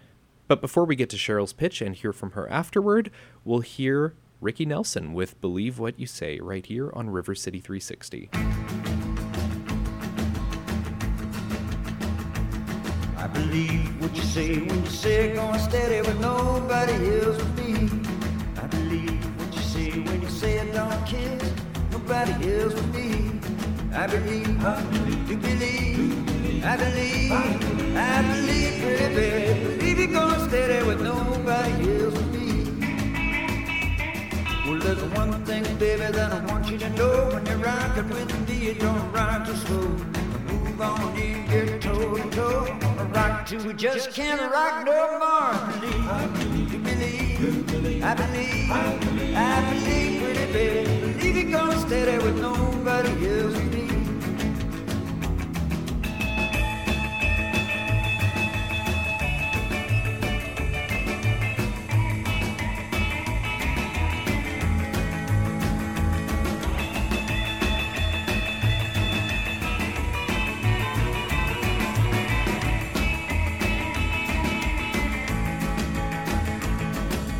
[0.47, 3.11] But before we get to Cheryl's pitch and hear from her afterward,
[3.43, 8.29] we'll hear Ricky Nelson with Believe What You Say right here on River City 360.
[13.17, 17.41] I believe what you say when you say going steady, but nobody else
[22.25, 23.31] nobody else but me.
[23.93, 29.77] I believe, I believe, you believe, I believe, I believe, baby.
[29.77, 32.47] Believe you're gonna stay there with nobody else but me.
[34.65, 37.29] Well, there's one thing, baby, that I want you to know.
[37.33, 39.89] When you're rocking with me, you don't rock too slow.
[40.47, 42.79] Move on in, get toe to toe.
[43.13, 45.53] Rock till we just can't rock no more.
[45.81, 51.02] Believe, you believe, I believe, I believe, pretty baby.
[51.33, 53.87] You're gonna stay there with nobody else but me.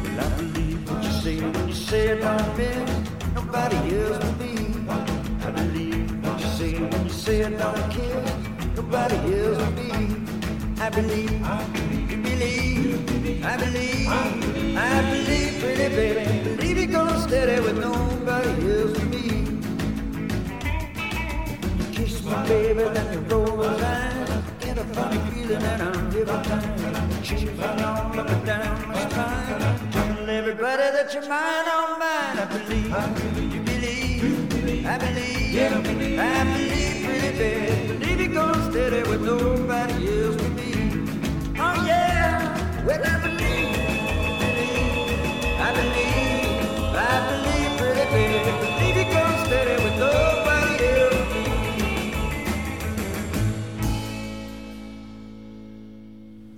[0.01, 3.12] Well, I believe what you say when you say it like this.
[3.36, 4.54] Nobody else will be.
[5.46, 8.32] I believe what you say when you say it like kiss.
[8.76, 9.91] Nobody else will be.
[10.80, 11.32] I believe,
[12.12, 14.08] you believe, I believe,
[14.78, 16.56] I believe, pretty baby.
[16.58, 19.26] Believe you're gonna there with nobody else me.
[21.93, 24.53] Kiss my baby, then you roll those eyes.
[24.84, 26.12] A funny feeling that I'm
[26.43, 27.24] time.
[27.24, 29.91] Chasing all up and down my spine.
[29.91, 32.38] Tell everybody that you're mine, all mine.
[32.38, 32.91] I believe,
[33.54, 37.98] you believe, I believe, I believe, pretty baby.
[37.98, 40.72] Believe you're stay there with nobody else but me.
[41.58, 43.33] Oh yeah, well I believe, believe,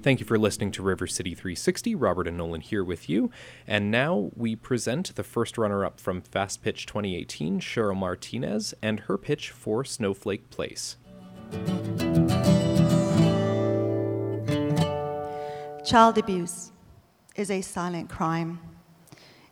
[0.06, 1.96] Thank you for listening to River City 360.
[1.96, 3.32] Robert and Nolan here with you.
[3.66, 9.00] And now we present the first runner up from Fast Pitch 2018, Cheryl Martinez, and
[9.00, 10.98] her pitch for Snowflake Place.
[15.84, 16.72] Child abuse
[17.36, 18.60] is a silent crime.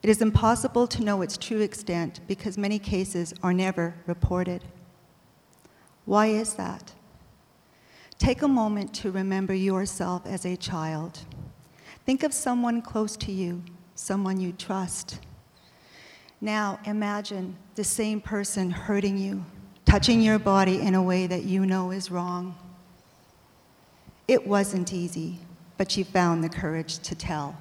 [0.03, 4.63] It is impossible to know its true extent because many cases are never reported.
[6.05, 6.93] Why is that?
[8.23, 11.19] Take a moment to remember yourself as a child.
[12.05, 13.61] Think of someone close to you,
[13.95, 15.19] someone you trust.
[16.39, 19.43] Now imagine the same person hurting you,
[19.83, 22.55] touching your body in a way that you know is wrong.
[24.29, 25.39] It wasn't easy,
[25.75, 27.57] but you found the courage to tell.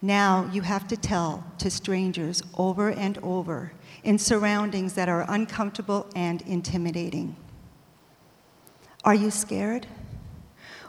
[0.00, 3.72] Now you have to tell to strangers over and over
[4.04, 7.34] in surroundings that are uncomfortable and intimidating.
[9.04, 9.86] Are you scared?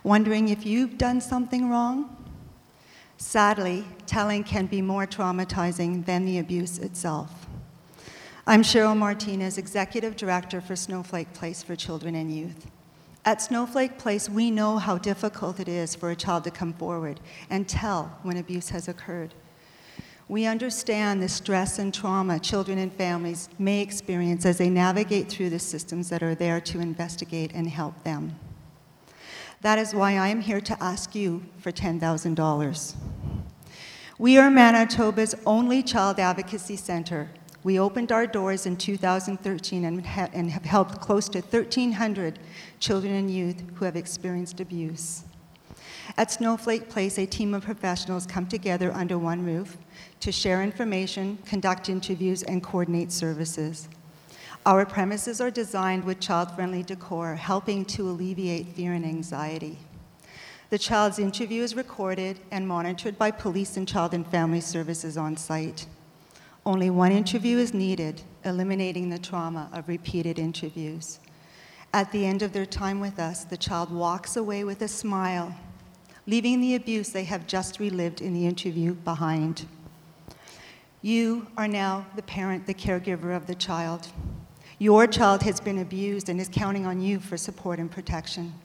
[0.03, 2.15] Wondering if you've done something wrong?
[3.17, 7.45] Sadly, telling can be more traumatizing than the abuse itself.
[8.47, 12.67] I'm Cheryl Martinez, Executive Director for Snowflake Place for Children and Youth.
[13.25, 17.19] At Snowflake Place, we know how difficult it is for a child to come forward
[17.49, 19.33] and tell when abuse has occurred.
[20.27, 25.51] We understand the stress and trauma children and families may experience as they navigate through
[25.51, 28.35] the systems that are there to investigate and help them.
[29.61, 32.95] That is why I am here to ask you for $10,000.
[34.17, 37.29] We are Manitoba's only child advocacy center.
[37.63, 42.39] We opened our doors in 2013 and, ha- and have helped close to 1,300
[42.79, 45.23] children and youth who have experienced abuse.
[46.17, 49.77] At Snowflake Place, a team of professionals come together under one roof
[50.19, 53.87] to share information, conduct interviews, and coordinate services.
[54.65, 59.77] Our premises are designed with child friendly decor, helping to alleviate fear and anxiety.
[60.71, 65.37] The child's interview is recorded and monitored by police and child and family services on
[65.37, 65.85] site.
[66.65, 71.19] Only one interview is needed, eliminating the trauma of repeated interviews.
[71.93, 75.55] At the end of their time with us, the child walks away with a smile,
[76.25, 79.67] leaving the abuse they have just relived in the interview behind.
[81.05, 84.07] You are now the parent, the caregiver of the child.
[84.79, 88.55] Your child has been abused and is counting on you for support and protection.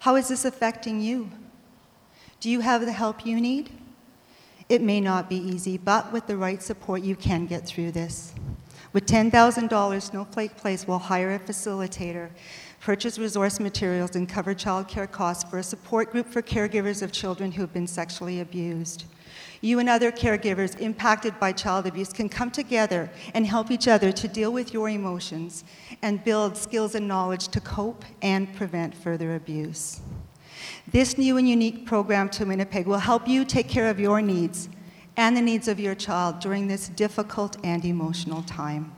[0.00, 1.30] How is this affecting you?
[2.40, 3.70] Do you have the help you need?
[4.68, 8.31] It may not be easy, but with the right support, you can get through this.
[8.92, 12.28] With $10,000, Snowflake Place will hire a facilitator,
[12.80, 17.52] purchase resource materials, and cover childcare costs for a support group for caregivers of children
[17.52, 19.06] who have been sexually abused.
[19.62, 24.12] You and other caregivers impacted by child abuse can come together and help each other
[24.12, 25.64] to deal with your emotions
[26.02, 30.00] and build skills and knowledge to cope and prevent further abuse.
[30.86, 34.68] This new and unique program to Winnipeg will help you take care of your needs
[35.16, 38.92] and the needs of your child during this difficult and emotional time.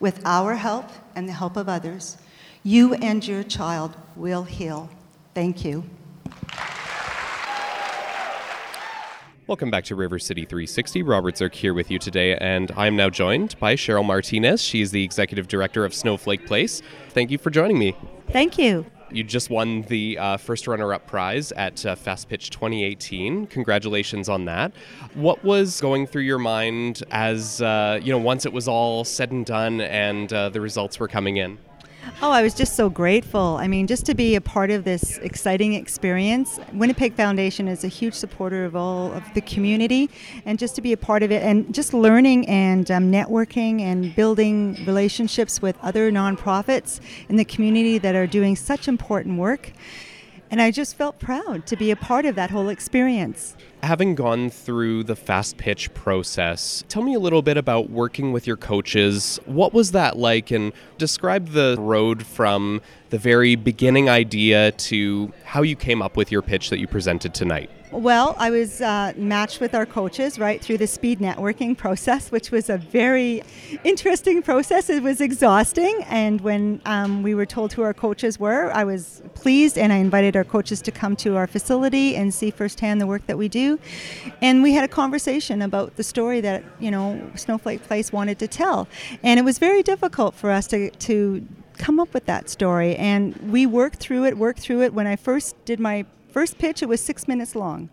[0.00, 2.18] With our help and the help of others,
[2.62, 4.90] you and your child will heal.
[5.34, 5.84] Thank you.
[9.46, 11.02] Welcome back to River City 360.
[11.02, 14.62] Robert Zirk here with you today, and I'm now joined by Cheryl Martinez.
[14.62, 16.80] She is the executive director of Snowflake Place.
[17.10, 17.94] Thank you for joining me.
[18.30, 18.86] Thank you.
[19.14, 23.46] You just won the uh, first runner-up prize at uh, Fast Pitch 2018.
[23.46, 24.72] Congratulations on that.
[25.14, 29.30] What was going through your mind as uh, you know once it was all said
[29.30, 31.58] and done and uh, the results were coming in?
[32.22, 33.56] Oh, I was just so grateful.
[33.58, 36.60] I mean, just to be a part of this exciting experience.
[36.72, 40.10] Winnipeg Foundation is a huge supporter of all of the community,
[40.44, 44.14] and just to be a part of it and just learning and um, networking and
[44.14, 49.72] building relationships with other nonprofits in the community that are doing such important work.
[50.54, 53.56] And I just felt proud to be a part of that whole experience.
[53.82, 58.46] Having gone through the fast pitch process, tell me a little bit about working with
[58.46, 59.40] your coaches.
[59.46, 60.52] What was that like?
[60.52, 66.30] And describe the road from the very beginning idea to how you came up with
[66.30, 67.68] your pitch that you presented tonight.
[67.94, 72.50] Well, I was uh, matched with our coaches right through the speed networking process, which
[72.50, 73.44] was a very
[73.84, 74.90] interesting process.
[74.90, 79.22] It was exhausting, and when um, we were told who our coaches were, I was
[79.34, 83.06] pleased, and I invited our coaches to come to our facility and see firsthand the
[83.06, 83.78] work that we do.
[84.42, 88.48] And we had a conversation about the story that you know Snowflake Place wanted to
[88.48, 88.88] tell,
[89.22, 91.46] and it was very difficult for us to to
[91.78, 92.96] come up with that story.
[92.96, 94.92] And we worked through it, worked through it.
[94.94, 97.88] When I first did my first pitch, it was six minutes long.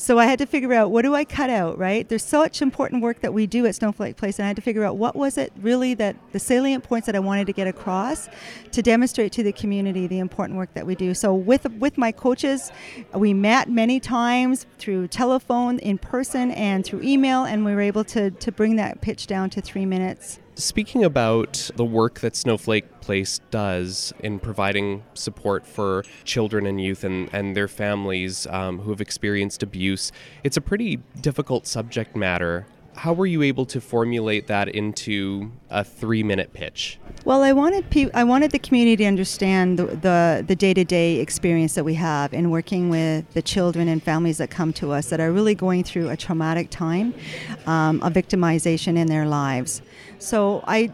[0.00, 2.08] So I had to figure out what do I cut out, right?
[2.08, 4.82] There's such important work that we do at Snowflake Place, and I had to figure
[4.82, 8.26] out what was it really that the salient points that I wanted to get across
[8.72, 11.12] to demonstrate to the community the important work that we do.
[11.12, 12.72] So with with my coaches,
[13.12, 18.04] we met many times through telephone, in person, and through email, and we were able
[18.04, 20.40] to to bring that pitch down to three minutes.
[20.60, 27.02] Speaking about the work that Snowflake Place does in providing support for children and youth
[27.02, 29.89] and, and their families um, who have experienced abuse,
[30.44, 32.66] it's a pretty difficult subject matter.
[32.96, 36.98] How were you able to formulate that into a three minute pitch?
[37.24, 41.74] Well, I wanted pe- I wanted the community to understand the, the, the day-to-day experience
[41.74, 45.20] that we have in working with the children and families that come to us that
[45.20, 47.14] are really going through a traumatic time,
[47.66, 49.82] um, a victimization in their lives.
[50.18, 50.90] So I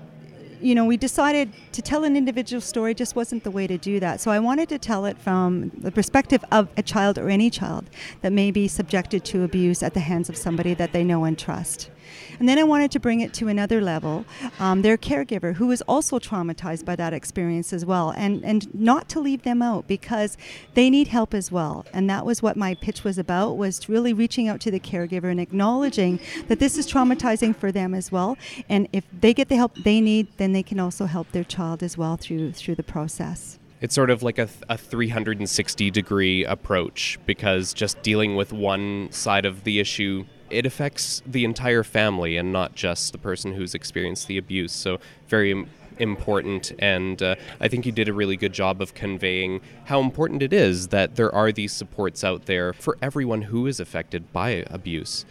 [0.60, 4.00] you know, we decided to tell an individual story just wasn't the way to do
[4.00, 4.20] that.
[4.20, 7.88] So I wanted to tell it from the perspective of a child or any child
[8.22, 11.38] that may be subjected to abuse at the hands of somebody that they know and
[11.38, 11.90] trust.
[12.38, 14.24] And then I wanted to bring it to another level.
[14.58, 19.08] Um, their caregiver, who is also traumatized by that experience as well, and, and not
[19.10, 20.36] to leave them out because
[20.74, 21.84] they need help as well.
[21.92, 25.30] And that was what my pitch was about, was really reaching out to the caregiver
[25.30, 28.36] and acknowledging that this is traumatizing for them as well.
[28.68, 31.82] And if they get the help they need, then they can also help their child
[31.82, 33.58] as well through through the process.
[33.80, 39.44] It's sort of like a, a 360 degree approach because just dealing with one side
[39.44, 44.28] of the issue it affects the entire family and not just the person who's experienced
[44.28, 44.72] the abuse.
[44.72, 45.66] So, very
[45.98, 46.72] important.
[46.78, 50.52] And uh, I think you did a really good job of conveying how important it
[50.52, 55.24] is that there are these supports out there for everyone who is affected by abuse.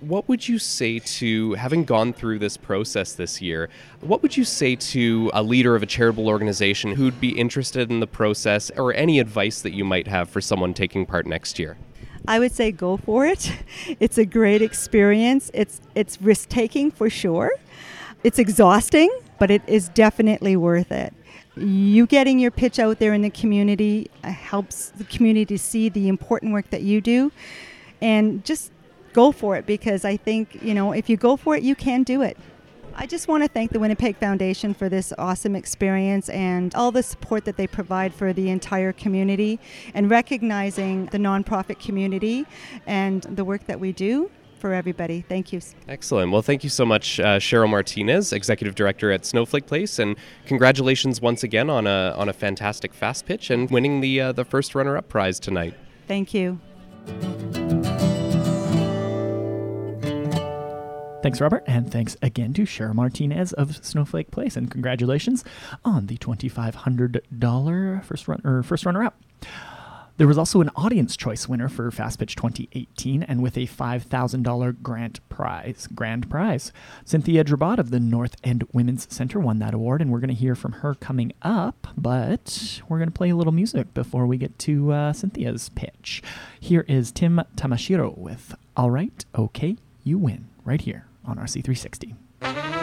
[0.00, 3.68] What would you say to, having gone through this process this year,
[4.00, 7.98] what would you say to a leader of a charitable organization who'd be interested in
[7.98, 11.76] the process or any advice that you might have for someone taking part next year?
[12.28, 13.52] I would say go for it.
[14.00, 15.50] It's a great experience.
[15.54, 17.52] It's it's risk taking for sure.
[18.22, 21.14] It's exhausting, but it is definitely worth it.
[21.56, 26.06] You getting your pitch out there in the community uh, helps the community see the
[26.08, 27.32] important work that you do,
[28.02, 28.72] and just
[29.14, 32.02] go for it because I think you know if you go for it, you can
[32.02, 32.36] do it.
[33.00, 37.04] I just want to thank the Winnipeg Foundation for this awesome experience and all the
[37.04, 39.60] support that they provide for the entire community
[39.94, 42.44] and recognizing the nonprofit community
[42.88, 44.28] and the work that we do
[44.58, 45.20] for everybody.
[45.28, 45.60] Thank you.
[45.88, 46.32] Excellent.
[46.32, 51.20] Well, thank you so much, uh, Cheryl Martinez, Executive Director at Snowflake Place, and congratulations
[51.20, 54.74] once again on a on a fantastic fast pitch and winning the uh, the first
[54.74, 55.74] runner up prize tonight.
[56.08, 56.58] Thank you.
[61.20, 65.44] Thanks, Robert, and thanks again to Cheryl Martinez of Snowflake Place, and congratulations
[65.84, 69.20] on the twenty-five hundred dollar first first runner-up.
[70.16, 74.82] There was also an audience choice winner for Fast Pitch 2018, and with a $5,000
[74.82, 76.72] grant prize, grand prize.
[77.04, 80.34] Cynthia Drebot of the North End Women's Center won that award, and we're going to
[80.34, 81.86] hear from her coming up.
[81.96, 86.20] But we're going to play a little music before we get to uh, Cynthia's pitch.
[86.58, 92.77] Here is Tim Tamashiro with "All Right, Okay, You Win," right here on RC360.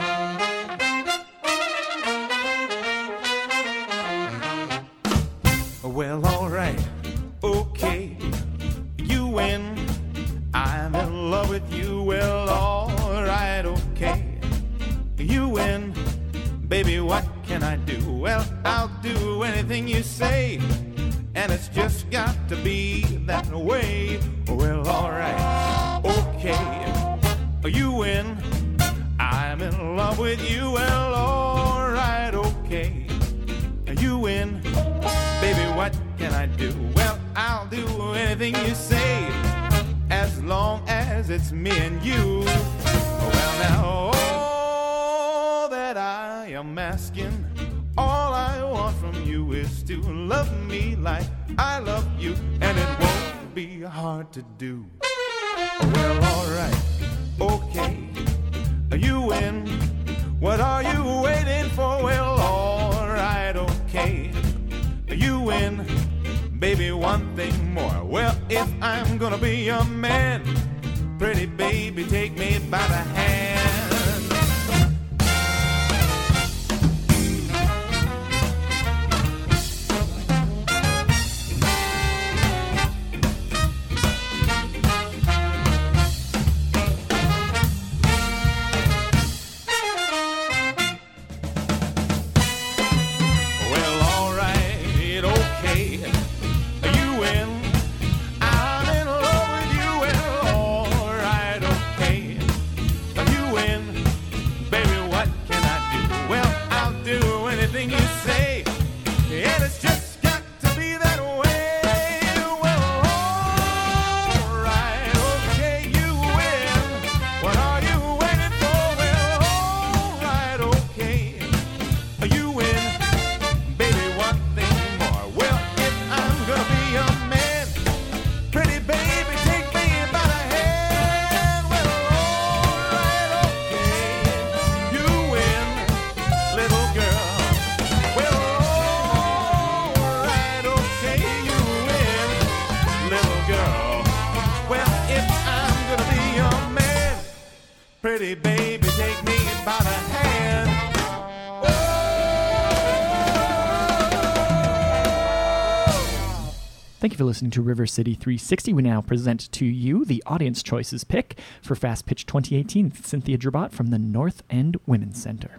[157.15, 158.73] You for listening to River City 360.
[158.73, 162.91] We now present to you the audience choices pick for Fast Pitch 2018.
[162.91, 165.51] Cynthia Drebot from the North End Women's Center.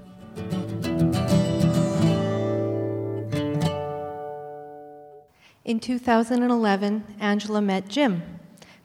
[5.64, 8.22] In 2011, Angela met Jim.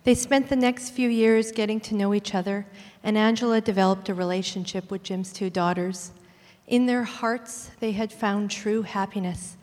[0.05, 2.65] They spent the next few years getting to know each other,
[3.03, 6.13] and Angela developed a relationship with Jim's two daughters.
[6.67, 9.57] In their hearts, they had found true happiness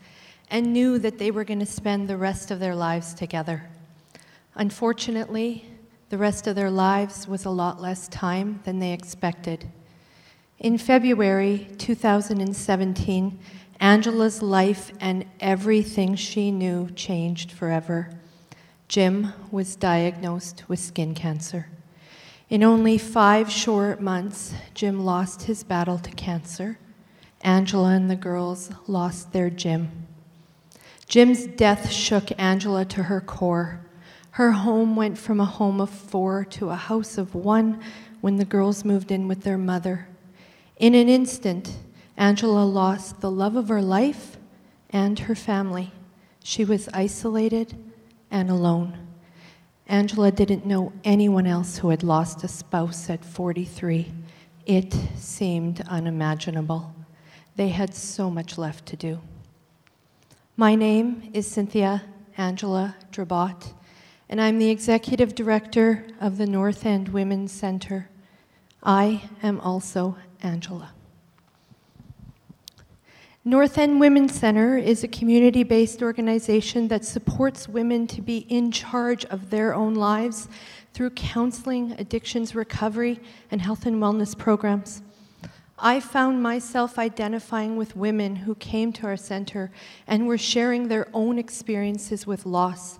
[0.49, 3.69] and knew that they were going to spend the rest of their lives together.
[4.55, 5.65] Unfortunately,
[6.09, 9.69] the rest of their lives was a lot less time than they expected.
[10.57, 13.39] In February 2017,
[13.79, 18.09] Angela's life and everything she knew changed forever.
[18.89, 21.69] Jim was diagnosed with skin cancer.
[22.49, 26.79] In only five short months, Jim lost his battle to cancer.
[27.41, 30.07] Angela and the girls lost their Jim.
[31.09, 33.81] Jim's death shook Angela to her core.
[34.29, 37.81] Her home went from a home of four to a house of one
[38.21, 40.07] when the girls moved in with their mother.
[40.77, 41.77] In an instant,
[42.15, 44.37] Angela lost the love of her life
[44.91, 45.91] and her family.
[46.43, 47.75] She was isolated
[48.29, 48.95] and alone.
[49.87, 54.13] Angela didn't know anyone else who had lost a spouse at 43.
[54.67, 56.93] It seemed unimaginable.
[57.55, 59.19] They had so much left to do.
[60.59, 62.03] My name is Cynthia
[62.35, 63.71] Angela Drebot,
[64.27, 68.09] and I'm the executive director of the North End Women's Center.
[68.83, 70.91] I am also Angela.
[73.45, 78.69] North End Women's Center is a community based organization that supports women to be in
[78.69, 80.49] charge of their own lives
[80.93, 85.03] through counseling, addictions recovery, and health and wellness programs.
[85.81, 89.71] I found myself identifying with women who came to our center
[90.07, 92.99] and were sharing their own experiences with loss.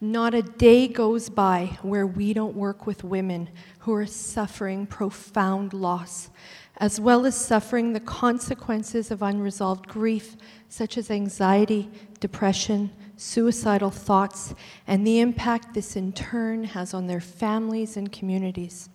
[0.00, 3.48] Not a day goes by where we don't work with women
[3.80, 6.30] who are suffering profound loss,
[6.76, 10.36] as well as suffering the consequences of unresolved grief,
[10.68, 14.54] such as anxiety, depression, suicidal thoughts,
[14.86, 18.88] and the impact this in turn has on their families and communities.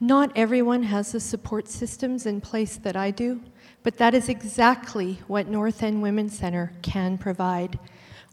[0.00, 3.40] Not everyone has the support systems in place that I do,
[3.82, 7.78] but that is exactly what North End Women's Center can provide.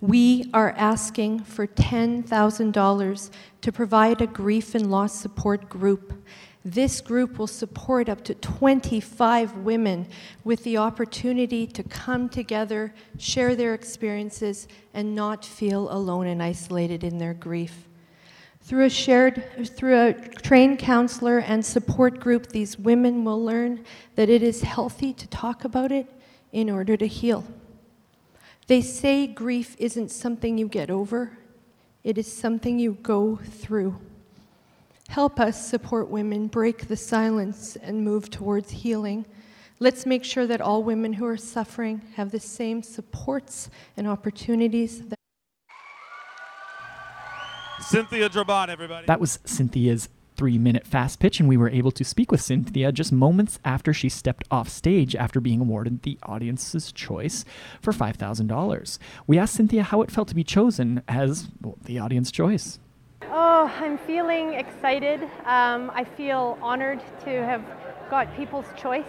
[0.01, 3.29] We are asking for $10,000
[3.61, 6.21] to provide a grief and loss support group.
[6.65, 10.07] This group will support up to 25 women
[10.43, 17.05] with the opportunity to come together, share their experiences, and not feel alone and isolated
[17.05, 17.87] in their grief.
[18.63, 19.43] Through a shared,
[19.75, 23.83] through a trained counselor and support group, these women will learn
[24.15, 26.07] that it is healthy to talk about it
[26.53, 27.43] in order to heal.
[28.67, 31.37] They say grief isn't something you get over,
[32.05, 33.99] it is something you go through.
[35.09, 39.25] Help us support women break the silence and move towards healing.
[39.79, 45.01] Let's make sure that all women who are suffering have the same supports and opportunities
[45.01, 45.19] that
[47.85, 49.05] Cynthia Drebot, everybody.
[49.05, 52.91] That was Cynthia's three minute fast pitch, and we were able to speak with Cynthia
[52.91, 57.45] just moments after she stepped off stage after being awarded the audience's choice
[57.81, 58.99] for $5,000.
[59.27, 62.79] We asked Cynthia how it felt to be chosen as well, the audience choice.
[63.23, 65.23] Oh, I'm feeling excited.
[65.45, 67.63] Um, I feel honored to have
[68.09, 69.07] got People's Choice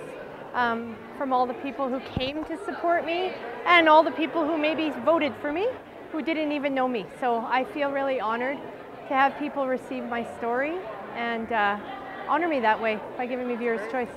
[0.55, 3.33] um, from all the people who came to support me
[3.67, 5.69] and all the people who maybe voted for me
[6.15, 7.05] who didn't even know me.
[7.19, 8.57] So I feel really honored
[9.09, 10.77] to have people receive my story
[11.17, 11.77] and uh,
[12.29, 14.09] honor me that way by giving me Viewer's Choice.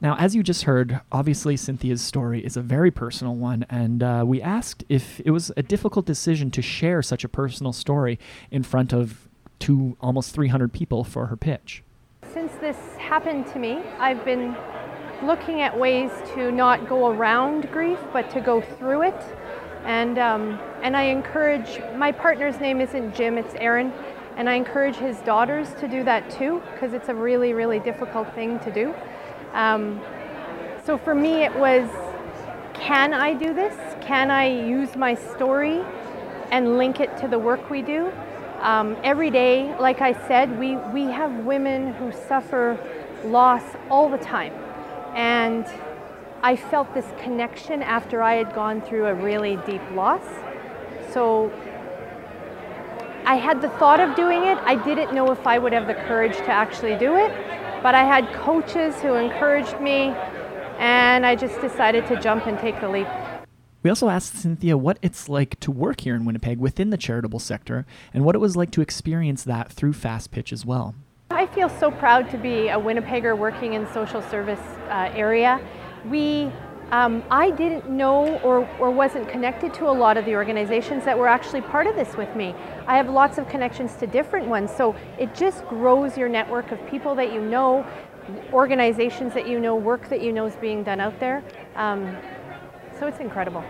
[0.00, 4.24] Now, as you just heard, obviously Cynthia's story is a very personal one, and uh,
[4.26, 8.18] we asked if it was a difficult decision to share such a personal story
[8.50, 9.28] in front of
[9.58, 11.84] two, almost 300 people for her pitch.
[12.32, 14.56] Since this happened to me, I've been
[15.22, 19.22] looking at ways to not go around grief, but to go through it.
[19.84, 23.92] And, um, and I encourage, my partner's name isn't Jim, it's Aaron.
[24.36, 28.32] And I encourage his daughters to do that too, because it's a really, really difficult
[28.34, 28.94] thing to do.
[29.52, 30.00] Um,
[30.84, 31.88] so for me, it was
[32.74, 33.74] can I do this?
[34.02, 35.82] Can I use my story
[36.50, 38.10] and link it to the work we do?
[38.60, 42.76] Um, every day, like I said, we, we have women who suffer
[43.24, 44.52] loss all the time.
[45.14, 45.64] And
[46.44, 50.24] I felt this connection after I had gone through a really deep loss.
[51.12, 51.52] So
[53.24, 54.58] I had the thought of doing it.
[54.58, 57.30] I didn't know if I would have the courage to actually do it,
[57.80, 60.12] but I had coaches who encouraged me,
[60.78, 63.06] and I just decided to jump and take the leap.
[63.84, 67.38] We also asked Cynthia what it's like to work here in Winnipeg within the charitable
[67.38, 70.96] sector and what it was like to experience that through Fast Pitch as well.
[71.30, 75.60] I feel so proud to be a Winnipegger working in social service uh, area.
[76.08, 76.52] We
[76.92, 81.18] um, I didn't know or, or wasn't connected to a lot of the organizations that
[81.18, 82.54] were actually part of this with me.
[82.86, 86.86] I have lots of connections to different ones, so it just grows your network of
[86.88, 87.86] people that you know,
[88.52, 91.42] organizations that you know, work that you know is being done out there.
[91.76, 92.14] Um,
[92.98, 93.64] so it's incredible.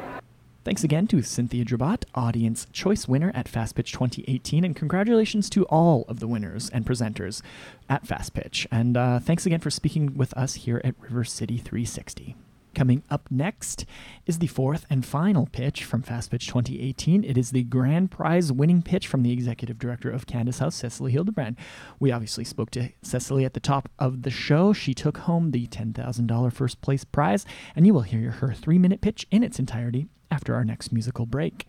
[0.65, 5.65] Thanks again to Cynthia Drebot, Audience Choice winner at Fast Pitch 2018, and congratulations to
[5.65, 7.43] all of the winners and presenters
[7.89, 8.69] at Fast Pitch.
[8.71, 12.37] And uh, thanks again for speaking with us here at River City 360.
[12.77, 13.87] Coming up next
[14.25, 17.25] is the fourth and final pitch from Fast Pitch 2018.
[17.25, 21.11] It is the grand prize winning pitch from the executive director of Candace House, Cecily
[21.11, 21.57] Hildebrand.
[21.99, 24.73] We obviously spoke to Cecily at the top of the show.
[24.73, 27.45] She took home the $10,000 first place prize,
[27.75, 31.27] and you will hear her three minute pitch in its entirety after our next musical
[31.27, 31.67] break.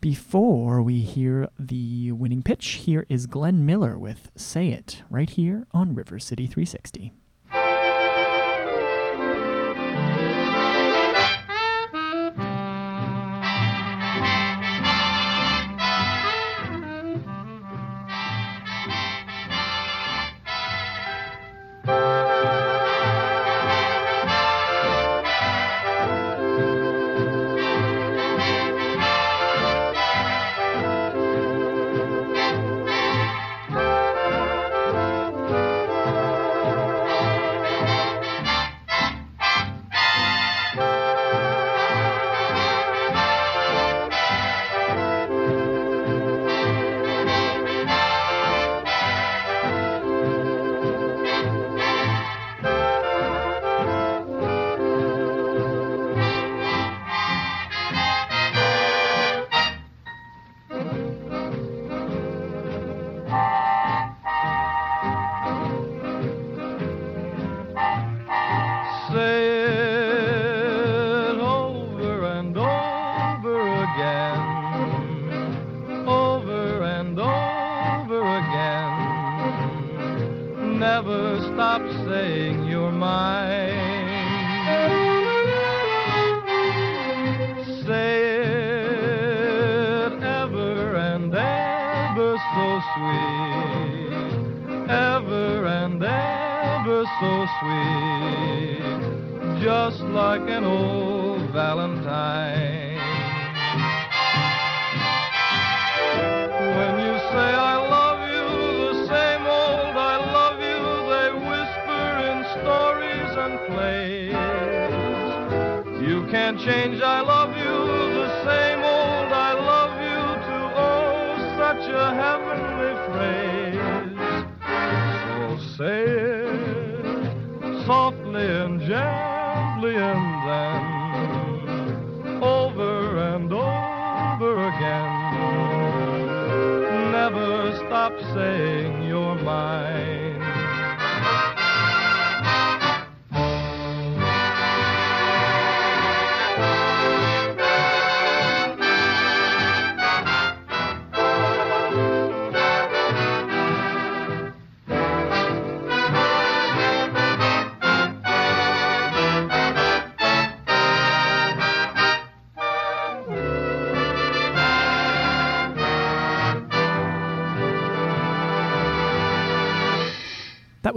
[0.00, 5.66] Before we hear the winning pitch, here is Glenn Miller with Say It right here
[5.72, 7.12] on River City 360.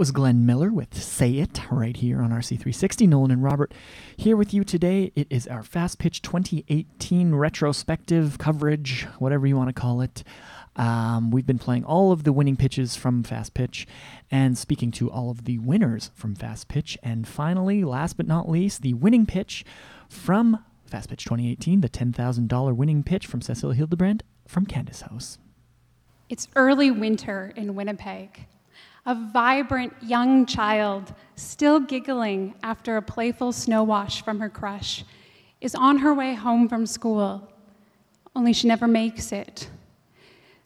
[0.00, 3.06] Was Glenn Miller with Say It right here on RC360.
[3.06, 3.74] Nolan and Robert
[4.16, 5.12] here with you today.
[5.14, 10.24] It is our Fast Pitch 2018 retrospective coverage, whatever you want to call it.
[10.74, 13.86] Um, we've been playing all of the winning pitches from Fast Pitch
[14.30, 16.96] and speaking to all of the winners from Fast Pitch.
[17.02, 19.66] And finally, last but not least, the winning pitch
[20.08, 25.36] from Fast Pitch 2018, the $10,000 winning pitch from Cecily Hildebrand from Candace House.
[26.30, 28.46] It's early winter in Winnipeg.
[29.06, 35.04] A vibrant young child, still giggling after a playful snow wash from her crush,
[35.60, 37.48] is on her way home from school,
[38.36, 39.70] only she never makes it.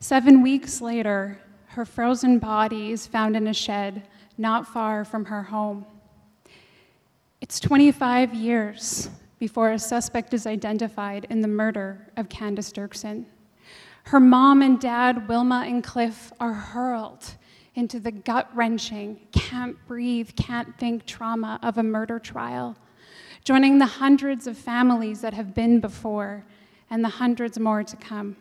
[0.01, 4.07] Seven weeks later, her frozen body is found in a shed
[4.37, 5.87] not far from her home.
[7.41, 13.27] It's 25 years before a suspect is identified in the murder of Candace Derksen.
[14.05, 17.37] Her mom and dad, Wilma and Cliff, are hurled
[17.75, 22.77] into the gut wrenching, can't breathe, can't think trauma of a murder trial,
[23.45, 26.45] joining the hundreds of families that have been before
[26.91, 28.37] and the hundreds more to come.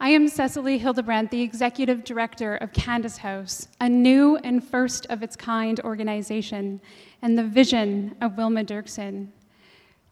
[0.00, 5.22] I am Cecily Hildebrand, the executive director of Candace House, a new and first of
[5.22, 6.80] its kind organization,
[7.22, 9.28] and the vision of Wilma Derksen.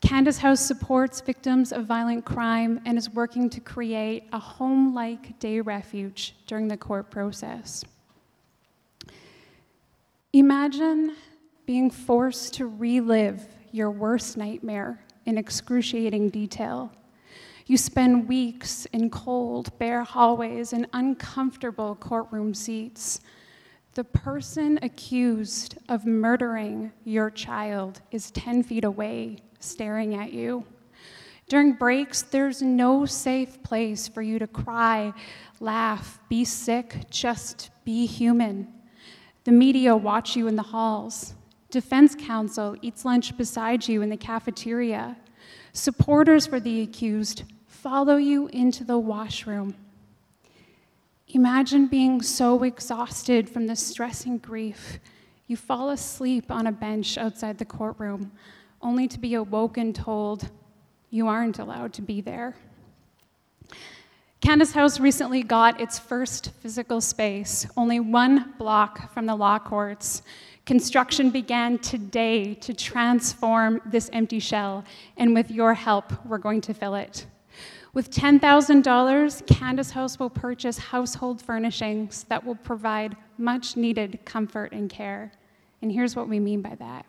[0.01, 5.39] Candace House supports victims of violent crime and is working to create a home like
[5.39, 7.85] day refuge during the court process.
[10.33, 11.17] Imagine
[11.67, 16.93] being forced to relive your worst nightmare in excruciating detail.
[17.67, 23.21] You spend weeks in cold, bare hallways and uncomfortable courtroom seats.
[23.95, 30.65] The person accused of murdering your child is 10 feet away, staring at you.
[31.49, 35.13] During breaks, there's no safe place for you to cry,
[35.59, 38.73] laugh, be sick, just be human.
[39.45, 41.35] The media watch you in the halls.
[41.71, 45.17] Defense counsel eats lunch beside you in the cafeteria.
[45.73, 49.75] Supporters for the accused follow you into the washroom.
[51.29, 54.99] Imagine being so exhausted from the stress and grief,
[55.47, 58.33] you fall asleep on a bench outside the courtroom,
[58.83, 60.49] only to be awoken told
[61.11, 62.55] you aren't allowed to be there.
[64.41, 70.23] Candace House recently got its first physical space, only one block from the law courts.
[70.65, 74.83] Construction began today to transform this empty shell,
[75.19, 77.27] and with your help, we're going to fill it.
[77.93, 84.89] With $10,000, Candace House will purchase household furnishings that will provide much needed comfort and
[84.89, 85.33] care.
[85.83, 87.05] And here's what we mean by that.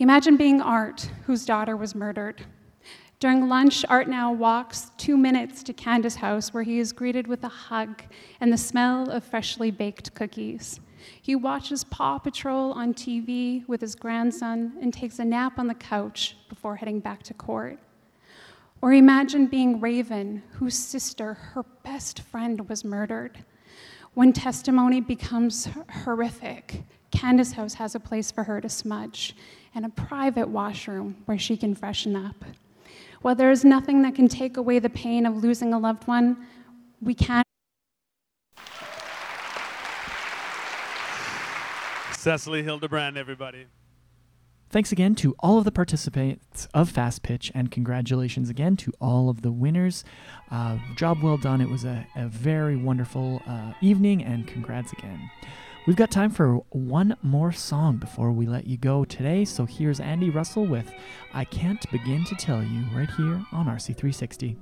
[0.00, 2.46] Imagine being Art, whose daughter was murdered.
[3.18, 7.42] During lunch, Art now walks two minutes to Candace House, where he is greeted with
[7.42, 8.04] a hug
[8.40, 10.78] and the smell of freshly baked cookies.
[11.20, 15.74] He watches Paw Patrol on TV with his grandson and takes a nap on the
[15.74, 17.80] couch before heading back to court.
[18.80, 23.44] Or imagine being Raven, whose sister, her best friend, was murdered.
[24.14, 25.66] When testimony becomes
[26.04, 29.34] horrific, Candace House has a place for her to smudge
[29.74, 32.44] and a private washroom where she can freshen up.
[33.22, 36.36] While there is nothing that can take away the pain of losing a loved one,
[37.00, 37.42] we can.
[42.12, 43.66] Cecily Hildebrand, everybody.
[44.70, 49.30] Thanks again to all of the participants of Fast Pitch, and congratulations again to all
[49.30, 50.04] of the winners.
[50.50, 51.62] Uh, job well done.
[51.62, 55.30] It was a, a very wonderful uh, evening, and congrats again.
[55.88, 59.46] We've got time for one more song before we let you go today.
[59.46, 60.92] So here's Andy Russell with
[61.32, 64.58] I Can't Begin to Tell You right here on RC360.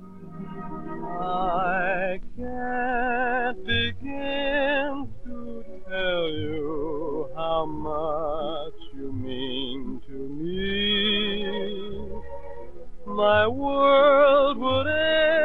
[1.19, 11.43] I can't begin to tell you how much you mean to me.
[13.05, 15.36] My world would end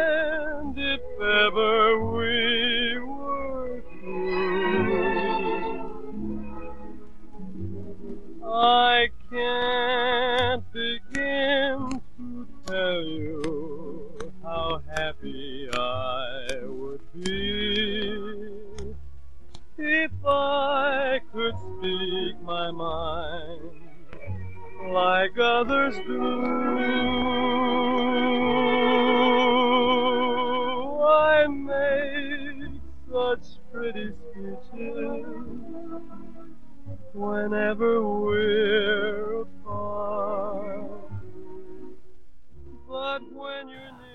[24.92, 26.22] like others do.
[31.02, 32.80] I make
[33.10, 35.24] such pretty speeches
[37.14, 39.31] whenever we're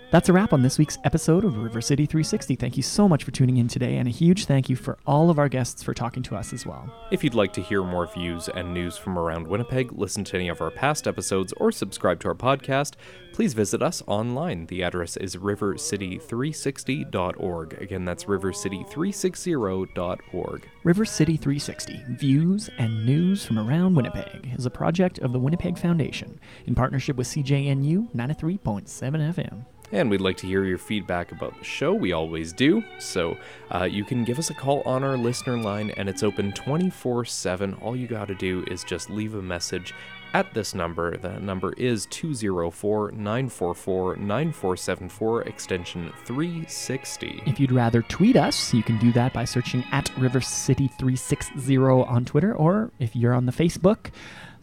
[0.09, 2.55] That's a wrap on this week's episode of River City 360.
[2.55, 5.29] Thank you so much for tuning in today, and a huge thank you for all
[5.29, 6.89] of our guests for talking to us as well.
[7.11, 10.47] If you'd like to hear more views and news from around Winnipeg, listen to any
[10.47, 12.93] of our past episodes, or subscribe to our podcast,
[13.33, 14.67] please visit us online.
[14.67, 17.73] The address is rivercity360.org.
[17.73, 20.69] Again, that's rivercity360.org.
[20.85, 25.77] River City 360 Views and News from Around Winnipeg is a project of the Winnipeg
[25.77, 28.87] Foundation in partnership with CJNU 93.7
[29.33, 29.65] FM.
[29.91, 31.93] And we'd like to hear your feedback about the show.
[31.93, 32.83] We always do.
[32.99, 33.37] So
[33.73, 37.25] uh, you can give us a call on our listener line, and it's open 24
[37.25, 37.73] 7.
[37.75, 39.93] All you got to do is just leave a message
[40.33, 41.17] at this number.
[41.17, 47.43] That number is 204 944 9474, extension 360.
[47.45, 51.77] If you'd rather tweet us, you can do that by searching at River City 360
[51.77, 54.11] on Twitter, or if you're on the Facebook,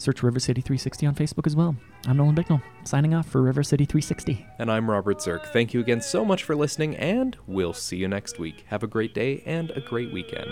[0.05, 1.75] search River City 360 on Facebook as well.
[2.07, 4.47] I'm Nolan Bicknell, signing off for River City 360.
[4.59, 5.47] And I'm Robert Zirk.
[5.47, 8.65] Thank you again so much for listening, and we'll see you next week.
[8.69, 10.51] Have a great day and a great weekend.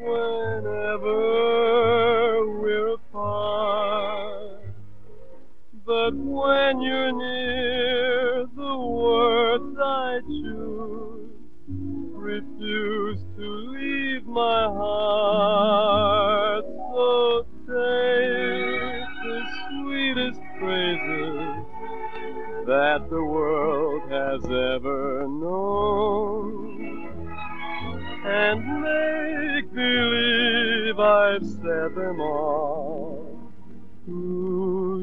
[0.00, 1.04] whenever
[2.60, 4.62] we're apart.
[5.84, 11.30] But when you're near, the words I choose
[11.68, 15.93] refuse to leave my heart.
[22.94, 27.08] That the world has ever known
[28.24, 33.40] and make believe I've said them all.
[34.08, 34.93] Ooh.